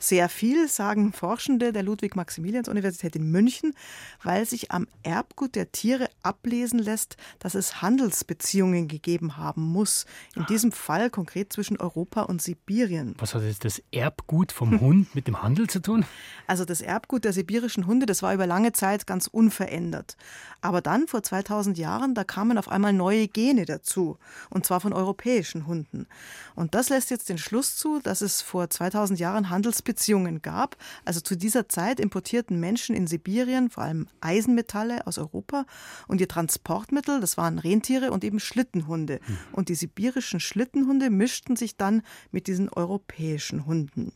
Sehr 0.03 0.31
viel, 0.31 0.67
sagen 0.67 1.13
Forschende 1.13 1.75
der 1.75 1.83
Ludwig-Maximilians-Universität 1.83 3.17
in 3.17 3.31
München, 3.31 3.75
weil 4.23 4.47
sich 4.47 4.71
am 4.71 4.89
Erbgut 5.03 5.55
der 5.55 5.73
Tiere 5.73 6.09
ablesen 6.23 6.79
lässt, 6.79 7.19
dass 7.39 7.55
es 7.55 7.83
Handelsbeziehungen 7.83 8.89
gegeben 8.89 9.37
haben 9.37 9.61
muss. 9.61 10.07
In 10.35 10.47
diesem 10.47 10.73
Fall 10.73 11.11
konkret 11.11 11.53
zwischen 11.53 11.77
Europa 11.77 12.23
und 12.23 12.41
Sibirien. 12.41 13.15
Was 13.19 13.35
hat 13.35 13.43
jetzt 13.43 13.67
das 13.67 13.83
Erbgut 13.93 14.53
vom 14.53 14.81
Hund 14.81 15.15
mit 15.15 15.27
dem 15.27 15.43
Handel 15.43 15.69
zu 15.69 15.81
tun? 15.81 16.07
Also 16.47 16.65
das 16.65 16.81
Erbgut 16.81 17.25
der 17.25 17.35
sibirischen 17.35 17.87
Hunde, 17.87 18.07
das 18.07 18.23
war 18.23 18.33
über 18.33 18.47
lange 18.47 18.73
Zeit 18.73 19.07
ganz 19.07 19.27
unverändert. 19.27 20.17
Aber 20.63 20.81
dann, 20.81 21.09
vor 21.09 21.23
2000 21.23 21.77
Jahren, 21.77 22.15
da 22.15 22.25
kamen 22.25 22.57
auf 22.57 22.71
einmal 22.71 22.95
neue 22.95 23.29
Gene 23.29 23.67
dazu. 23.67 24.17
Und 24.49 24.65
zwar 24.65 24.81
von 24.81 24.95
europäischen 24.95 25.67
Hunden. 25.67 26.07
Und 26.55 26.75
das 26.75 26.89
lässt 26.89 27.11
jetzt 27.11 27.29
den 27.29 27.39
Schluss 27.39 27.77
zu, 27.77 28.01
dass 28.01 28.23
es 28.23 28.41
vor 28.41 28.71
2000 28.71 29.21
Jahren 29.21 29.51
Handelsbeziehungen 29.51 29.90
Beziehungen 29.91 30.41
gab. 30.41 30.77
Also 31.05 31.21
zu 31.21 31.35
dieser 31.35 31.69
Zeit 31.69 31.99
importierten 31.99 32.61
Menschen 32.61 32.95
in 32.95 33.09
Sibirien 33.09 33.71
vor 33.71 33.83
allem 33.83 34.07
Eisenmetalle 34.21 35.05
aus 35.09 35.19
Europa 35.19 35.67
und 36.07 36.21
ihr 36.21 36.29
Transportmittel, 36.29 37.19
das 37.19 37.37
waren 37.37 37.59
Rentiere 37.59 38.13
und 38.13 38.23
eben 38.23 38.39
Schlittenhunde. 38.39 39.19
Und 39.51 39.69
die 39.69 39.75
sibirischen 39.75 40.39
Schlittenhunde 40.39 41.11
mischten 41.11 41.57
sich 41.57 41.77
dann 41.77 42.03
mit 42.31 42.47
diesen 42.47 42.69
europäischen 42.69 43.67
Hunden. 43.67 44.13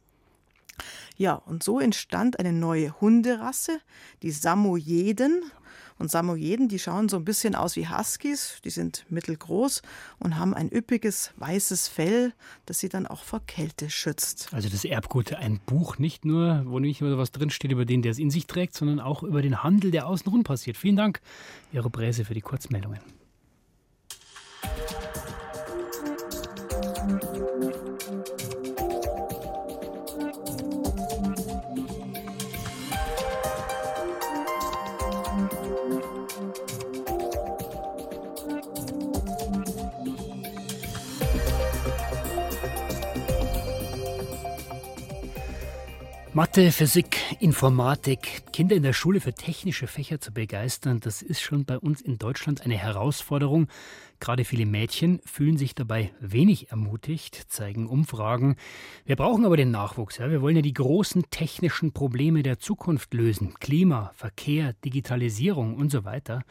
Ja, 1.17 1.35
und 1.35 1.65
so 1.65 1.81
entstand 1.81 2.39
eine 2.39 2.53
neue 2.53 3.01
Hunderasse, 3.01 3.81
die 4.23 4.31
Samoyeden. 4.31 5.43
Und 6.05 6.11
Samoyeden, 6.11 6.69
die 6.69 6.79
schauen 6.79 7.09
so 7.09 7.17
ein 7.17 7.25
bisschen 7.25 7.55
aus 7.55 7.77
wie 7.77 7.89
Huskies, 7.89 8.61
die 8.63 8.69
sind 8.69 9.07
mittelgroß 9.09 9.81
und 10.19 10.37
haben 10.37 10.53
ein 10.53 10.71
üppiges 10.71 11.33
weißes 11.39 11.89
Fell, 11.89 12.35
das 12.67 12.79
sie 12.79 12.91
dann 12.91 13.07
auch 13.07 13.25
vor 13.25 13.41
Kälte 13.47 13.89
schützt. 13.89 14.51
Also 14.53 14.69
das 14.69 14.85
Erbgut, 14.85 15.33
ein 15.33 15.61
Buch, 15.65 15.97
nicht 15.97 16.27
nur, 16.27 16.65
wo 16.67 16.79
nicht 16.79 17.01
nur 17.01 17.17
was 17.17 17.33
drinsteht 17.33 17.73
über 17.73 17.87
den, 17.87 18.03
der 18.03 18.13
es 18.13 18.19
in 18.19 18.29
sich 18.29 18.47
trägt, 18.47 18.75
sondern 18.75 19.01
auch 19.01 19.23
über 19.23 19.41
den 19.41 19.63
Handel, 19.63 19.93
der 19.93 20.07
außenrum 20.07 20.45
passiert. 20.45 20.77
Vielen 20.77 20.97
Dank, 20.97 21.23
Ihre 21.73 21.89
Präse, 21.89 22.27
für 22.27 22.35
die 22.35 22.43
Kurzmeldungen. 22.43 23.01
Mathe, 46.37 46.73
Physik, 46.73 47.21
Informatik, 47.39 48.43
Kinder 48.53 48.75
in 48.75 48.83
der 48.83 48.93
Schule 48.93 49.21
für 49.21 49.33
technische 49.33 49.87
Fächer 49.87 50.21
zu 50.21 50.33
begeistern, 50.33 50.99
das 50.99 51.23
ist 51.23 51.41
schon 51.41 51.65
bei 51.65 51.79
uns 51.79 52.01
in 52.01 52.19
Deutschland 52.19 52.63
eine 52.63 52.77
Herausforderung. 52.77 53.69
Gerade 54.19 54.45
viele 54.45 54.67
Mädchen 54.67 55.21
fühlen 55.25 55.57
sich 55.57 55.77
dabei 55.77 56.11
wenig 56.19 56.73
ermutigt, 56.73 57.37
zeigen 57.37 57.87
Umfragen. 57.87 58.57
Wir 59.05 59.15
brauchen 59.15 59.45
aber 59.45 59.57
den 59.57 59.71
Nachwuchs. 59.71 60.19
Ja? 60.19 60.29
Wir 60.29 60.43
wollen 60.43 60.57
ja 60.57 60.63
die 60.63 60.73
großen 60.73 61.23
technischen 61.31 61.93
Probleme 61.93 62.43
der 62.43 62.59
Zukunft 62.59 63.15
lösen. 63.15 63.55
Klima, 63.61 64.11
Verkehr, 64.17 64.73
Digitalisierung 64.85 65.77
und 65.77 65.93
so 65.93 66.05
weiter. 66.05 66.43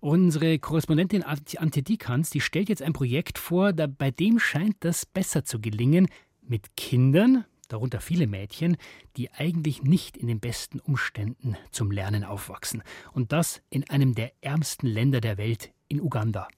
Unsere 0.00 0.58
Korrespondentin 0.58 1.22
Antje 1.22 1.84
Dikans, 1.84 2.30
die 2.30 2.40
stellt 2.40 2.68
jetzt 2.68 2.82
ein 2.82 2.92
Projekt 2.92 3.38
vor, 3.38 3.72
da, 3.72 3.86
bei 3.86 4.10
dem 4.10 4.40
scheint 4.40 4.78
das 4.80 5.06
besser 5.06 5.44
zu 5.44 5.60
gelingen. 5.60 6.08
Mit 6.44 6.76
Kindern, 6.76 7.44
darunter 7.68 8.00
viele 8.00 8.26
Mädchen, 8.26 8.76
die 9.16 9.30
eigentlich 9.32 9.82
nicht 9.82 10.16
in 10.16 10.26
den 10.26 10.40
besten 10.40 10.80
Umständen 10.80 11.56
zum 11.70 11.90
Lernen 11.90 12.24
aufwachsen. 12.24 12.82
Und 13.12 13.32
das 13.32 13.62
in 13.70 13.88
einem 13.90 14.14
der 14.14 14.32
ärmsten 14.40 14.86
Länder 14.86 15.20
der 15.20 15.38
Welt, 15.38 15.70
in 15.88 16.00
Uganda. 16.00 16.48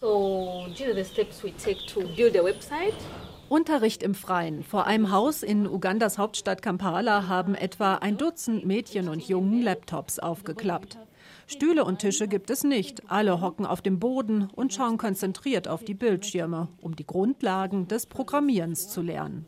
So, 0.00 0.66
these 0.74 0.90
are 0.90 0.94
the 0.94 1.04
steps 1.04 1.44
we 1.44 1.52
take 1.52 1.86
to 1.86 2.00
build 2.16 2.36
a 2.36 2.42
website. 2.42 2.94
Unterricht 3.48 4.02
im 4.02 4.14
Freien. 4.14 4.62
Vor 4.62 4.86
einem 4.86 5.12
Haus 5.12 5.42
in 5.42 5.66
Ugandas 5.66 6.16
Hauptstadt 6.16 6.62
Kampala 6.62 7.28
haben 7.28 7.54
etwa 7.54 7.96
ein 7.96 8.16
Dutzend 8.16 8.64
Mädchen 8.64 9.08
und 9.08 9.28
Jungen 9.28 9.62
Laptops 9.62 10.18
aufgeklappt. 10.18 10.98
Stühle 11.46 11.84
und 11.84 11.98
Tische 11.98 12.28
gibt 12.28 12.50
es 12.50 12.64
nicht. 12.64 13.10
Alle 13.10 13.40
hocken 13.40 13.66
auf 13.66 13.82
dem 13.82 13.98
Boden 13.98 14.48
und 14.54 14.72
schauen 14.72 14.98
konzentriert 14.98 15.68
auf 15.68 15.84
die 15.84 15.94
Bildschirme, 15.94 16.68
um 16.80 16.96
die 16.96 17.06
Grundlagen 17.06 17.88
des 17.88 18.06
Programmierens 18.06 18.88
zu 18.88 19.02
lernen. 19.02 19.46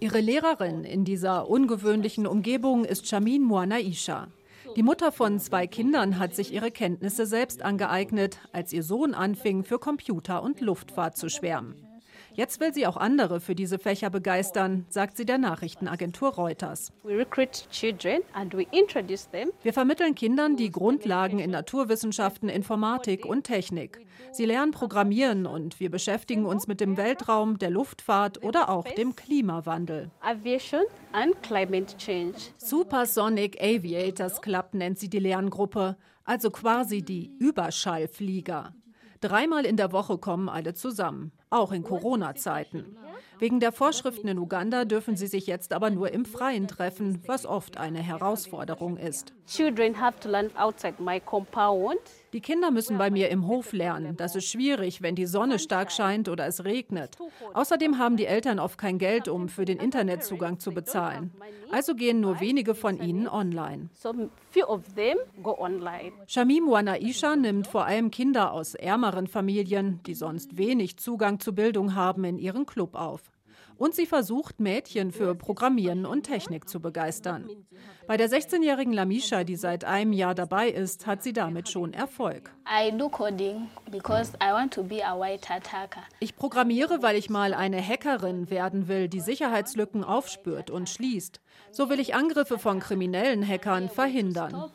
Ihre 0.00 0.20
Lehrerin 0.20 0.84
in 0.84 1.04
dieser 1.04 1.48
ungewöhnlichen 1.48 2.26
Umgebung 2.26 2.84
ist 2.84 3.06
Shamin 3.08 3.42
Muanaisha. 3.42 4.28
Die 4.74 4.82
Mutter 4.82 5.10
von 5.10 5.38
zwei 5.38 5.66
Kindern 5.66 6.18
hat 6.18 6.34
sich 6.34 6.52
ihre 6.52 6.70
Kenntnisse 6.70 7.24
selbst 7.24 7.62
angeeignet, 7.62 8.40
als 8.52 8.72
ihr 8.72 8.82
Sohn 8.82 9.14
anfing, 9.14 9.64
für 9.64 9.78
Computer 9.78 10.42
und 10.42 10.60
Luftfahrt 10.60 11.16
zu 11.16 11.30
schwärmen. 11.30 11.85
Jetzt 12.36 12.60
will 12.60 12.74
sie 12.74 12.86
auch 12.86 12.98
andere 12.98 13.40
für 13.40 13.54
diese 13.54 13.78
Fächer 13.78 14.10
begeistern, 14.10 14.84
sagt 14.90 15.16
sie 15.16 15.24
der 15.24 15.38
Nachrichtenagentur 15.38 16.34
Reuters. 16.34 16.92
Wir 17.02 17.24
vermitteln 19.72 20.14
Kindern 20.14 20.56
die 20.56 20.70
Grundlagen 20.70 21.38
in 21.38 21.50
Naturwissenschaften, 21.50 22.50
Informatik 22.50 23.24
und 23.24 23.44
Technik. 23.44 24.06
Sie 24.32 24.44
lernen 24.44 24.72
Programmieren 24.72 25.46
und 25.46 25.80
wir 25.80 25.90
beschäftigen 25.90 26.44
uns 26.44 26.66
mit 26.66 26.80
dem 26.80 26.98
Weltraum, 26.98 27.58
der 27.58 27.70
Luftfahrt 27.70 28.44
oder 28.44 28.68
auch 28.68 28.84
dem 28.84 29.16
Klimawandel. 29.16 30.10
Supersonic 32.58 33.62
Aviators 33.62 34.42
Club 34.42 34.74
nennt 34.74 34.98
sie 34.98 35.08
die 35.08 35.20
Lerngruppe, 35.20 35.96
also 36.24 36.50
quasi 36.50 37.00
die 37.00 37.32
Überschallflieger. 37.38 38.74
Dreimal 39.20 39.64
in 39.64 39.76
der 39.76 39.92
Woche 39.92 40.18
kommen 40.18 40.48
alle 40.48 40.74
zusammen, 40.74 41.32
auch 41.50 41.72
in 41.72 41.82
Corona-Zeiten. 41.82 42.96
Wegen 43.38 43.60
der 43.60 43.72
Vorschriften 43.72 44.28
in 44.28 44.38
Uganda 44.38 44.84
dürfen 44.84 45.16
sie 45.16 45.26
sich 45.26 45.46
jetzt 45.46 45.72
aber 45.72 45.90
nur 45.90 46.12
im 46.12 46.24
Freien 46.24 46.68
treffen, 46.68 47.22
was 47.26 47.44
oft 47.44 47.76
eine 47.76 48.00
Herausforderung 48.00 48.96
ist. 48.96 49.34
Die 52.36 52.42
Kinder 52.42 52.70
müssen 52.70 52.98
bei 52.98 53.08
mir 53.08 53.30
im 53.30 53.46
Hof 53.46 53.72
lernen. 53.72 54.18
Das 54.18 54.36
ist 54.36 54.44
schwierig, 54.44 55.00
wenn 55.00 55.14
die 55.14 55.24
Sonne 55.24 55.58
stark 55.58 55.90
scheint 55.90 56.28
oder 56.28 56.44
es 56.44 56.66
regnet. 56.66 57.16
Außerdem 57.54 57.96
haben 57.96 58.18
die 58.18 58.26
Eltern 58.26 58.58
oft 58.58 58.76
kein 58.76 58.98
Geld, 58.98 59.26
um 59.26 59.48
für 59.48 59.64
den 59.64 59.78
Internetzugang 59.78 60.58
zu 60.58 60.72
bezahlen. 60.72 61.32
Also 61.70 61.94
gehen 61.94 62.20
nur 62.20 62.38
wenige 62.38 62.74
von 62.74 63.00
ihnen 63.00 63.26
online. 63.26 63.88
Shamim 66.26 66.68
Wanaisha 66.68 67.36
nimmt 67.36 67.68
vor 67.68 67.86
allem 67.86 68.10
Kinder 68.10 68.52
aus 68.52 68.74
ärmeren 68.74 69.28
Familien, 69.28 70.00
die 70.06 70.14
sonst 70.14 70.58
wenig 70.58 70.98
Zugang 70.98 71.40
zu 71.40 71.54
Bildung 71.54 71.94
haben, 71.94 72.24
in 72.24 72.36
ihren 72.36 72.66
Club 72.66 72.96
auf. 72.96 73.22
Und 73.78 73.94
sie 73.94 74.06
versucht, 74.06 74.58
Mädchen 74.58 75.12
für 75.12 75.34
Programmieren 75.34 76.06
und 76.06 76.22
Technik 76.22 76.68
zu 76.68 76.80
begeistern. 76.80 77.50
Bei 78.06 78.16
der 78.16 78.30
16-jährigen 78.30 78.92
Lamisha, 78.92 79.44
die 79.44 79.56
seit 79.56 79.84
einem 79.84 80.12
Jahr 80.12 80.34
dabei 80.34 80.68
ist, 80.68 81.06
hat 81.06 81.22
sie 81.22 81.32
damit 81.32 81.68
schon 81.68 81.92
Erfolg. 81.92 82.52
Ich 86.20 86.36
programmiere, 86.36 87.02
weil 87.02 87.16
ich 87.16 87.28
mal 87.28 87.52
eine 87.52 87.86
Hackerin 87.86 88.48
werden 88.48 88.88
will, 88.88 89.08
die 89.08 89.20
Sicherheitslücken 89.20 90.04
aufspürt 90.04 90.70
und 90.70 90.88
schließt. 90.88 91.40
So 91.70 91.90
will 91.90 92.00
ich 92.00 92.14
Angriffe 92.14 92.58
von 92.58 92.80
kriminellen 92.80 93.46
Hackern 93.46 93.88
verhindern. 93.88 94.70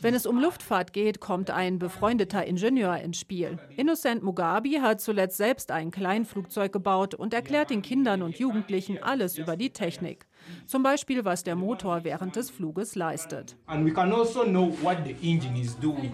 Wenn 0.00 0.14
es 0.14 0.26
um 0.26 0.40
Luftfahrt 0.40 0.92
geht, 0.92 1.20
kommt 1.20 1.50
ein 1.50 1.78
befreundeter 1.78 2.46
Ingenieur 2.46 2.96
ins 2.96 3.20
Spiel. 3.20 3.59
Innocent 3.76 4.22
Mugabe 4.22 4.82
hat 4.82 5.00
zuletzt 5.00 5.36
selbst 5.36 5.70
ein 5.70 5.90
Kleinflugzeug 5.90 6.72
gebaut 6.72 7.14
und 7.14 7.32
erklärt 7.32 7.70
den 7.70 7.82
Kindern 7.82 8.22
und 8.22 8.38
Jugendlichen 8.38 9.02
alles 9.02 9.38
über 9.38 9.56
die 9.56 9.70
Technik. 9.70 10.26
Zum 10.66 10.82
Beispiel, 10.82 11.24
was 11.24 11.44
der 11.44 11.56
Motor 11.56 12.04
während 12.04 12.36
des 12.36 12.50
Fluges 12.50 12.94
leistet. 12.94 13.56
And 13.66 13.86
we 13.86 13.92
can 13.92 14.12
also 14.12 14.44
know 14.44 14.76
what 14.82 14.98
the 15.04 15.16
engine 15.22 15.58
is 15.58 15.78
doing 15.78 16.12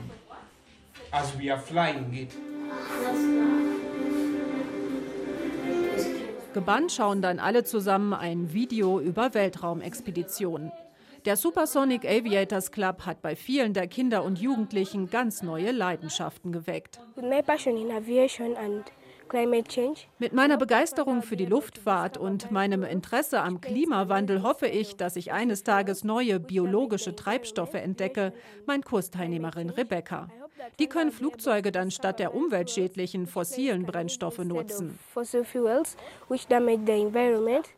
as 1.10 1.32
we 1.38 1.50
are 1.52 1.60
flying 1.60 2.12
it. 2.12 2.36
Gebannt 6.54 6.90
schauen 6.90 7.20
dann 7.20 7.38
alle 7.38 7.64
zusammen 7.64 8.14
ein 8.14 8.52
Video 8.54 8.98
über 8.98 9.34
Weltraumexpeditionen. 9.34 10.72
Der 11.26 11.36
Supersonic 11.36 12.04
Aviators 12.04 12.70
Club 12.70 13.04
hat 13.04 13.20
bei 13.20 13.34
vielen 13.34 13.72
der 13.72 13.88
Kinder 13.88 14.22
und 14.22 14.38
Jugendlichen 14.38 15.10
ganz 15.10 15.42
neue 15.42 15.72
Leidenschaften 15.72 16.52
geweckt. 16.52 17.00
Mit 20.20 20.32
meiner 20.32 20.56
Begeisterung 20.56 21.22
für 21.22 21.36
die 21.36 21.46
Luftfahrt 21.46 22.16
und 22.16 22.52
meinem 22.52 22.84
Interesse 22.84 23.40
am 23.40 23.60
Klimawandel 23.60 24.44
hoffe 24.44 24.68
ich, 24.68 24.96
dass 24.96 25.16
ich 25.16 25.32
eines 25.32 25.64
Tages 25.64 26.04
neue 26.04 26.38
biologische 26.38 27.16
Treibstoffe 27.16 27.74
entdecke, 27.74 28.32
meint 28.66 28.84
Kursteilnehmerin 28.84 29.70
Rebecca. 29.70 30.28
Die 30.78 30.86
können 30.86 31.12
Flugzeuge 31.12 31.72
dann 31.72 31.90
statt 31.90 32.18
der 32.18 32.34
umweltschädlichen 32.34 33.26
fossilen 33.26 33.84
Brennstoffe 33.84 34.38
nutzen. 34.38 34.98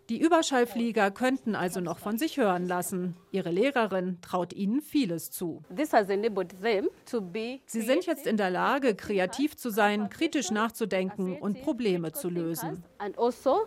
Die 0.08 0.20
Überschallflieger 0.20 1.10
könnten 1.10 1.54
also 1.54 1.80
noch 1.80 1.98
von 1.98 2.18
sich 2.18 2.36
hören 2.36 2.66
lassen. 2.66 3.16
Ihre 3.30 3.50
Lehrerin 3.50 4.18
traut 4.20 4.52
ihnen 4.52 4.80
vieles 4.80 5.30
zu. 5.30 5.62
Sie 7.66 7.82
sind 7.82 8.06
jetzt 8.06 8.26
in 8.26 8.36
der 8.36 8.50
Lage, 8.50 8.94
kreativ 8.94 9.56
zu 9.56 9.70
sein, 9.70 10.10
kritisch 10.10 10.50
nachzudenken 10.50 11.36
und 11.36 11.62
Probleme 11.62 12.12
zu 12.12 12.28
lösen. 12.28 12.84
Also 12.98 13.66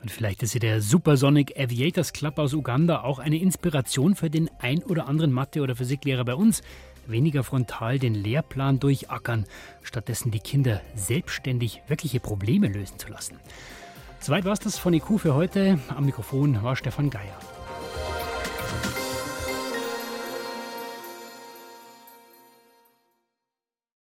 und 0.00 0.12
vielleicht 0.12 0.42
ist 0.44 0.54
ja 0.54 0.60
der 0.60 0.80
Supersonic 0.80 1.58
Aviators 1.58 2.12
Club 2.12 2.38
aus 2.38 2.54
Uganda 2.54 3.02
auch 3.02 3.18
eine 3.18 3.38
Inspiration 3.38 4.14
für 4.14 4.30
den 4.30 4.48
ein 4.60 4.82
oder 4.84 5.08
anderen 5.08 5.32
Mathe- 5.32 5.60
oder 5.60 5.74
Physiklehrer 5.74 6.24
bei 6.24 6.34
uns 6.34 6.62
weniger 7.08 7.44
frontal 7.44 7.98
den 7.98 8.14
Lehrplan 8.14 8.80
durchackern, 8.80 9.46
stattdessen 9.82 10.30
die 10.30 10.40
Kinder 10.40 10.80
selbstständig 10.94 11.82
wirkliche 11.88 12.20
Probleme 12.20 12.68
lösen 12.68 12.98
zu 12.98 13.08
lassen. 13.08 13.38
Soweit 14.20 14.44
war 14.44 14.52
es 14.52 14.60
das 14.60 14.78
von 14.78 14.94
IQ 14.94 15.18
für 15.18 15.34
heute. 15.34 15.78
Am 15.88 16.04
Mikrofon 16.04 16.62
war 16.62 16.76
Stefan 16.76 17.10
Geier. 17.10 17.38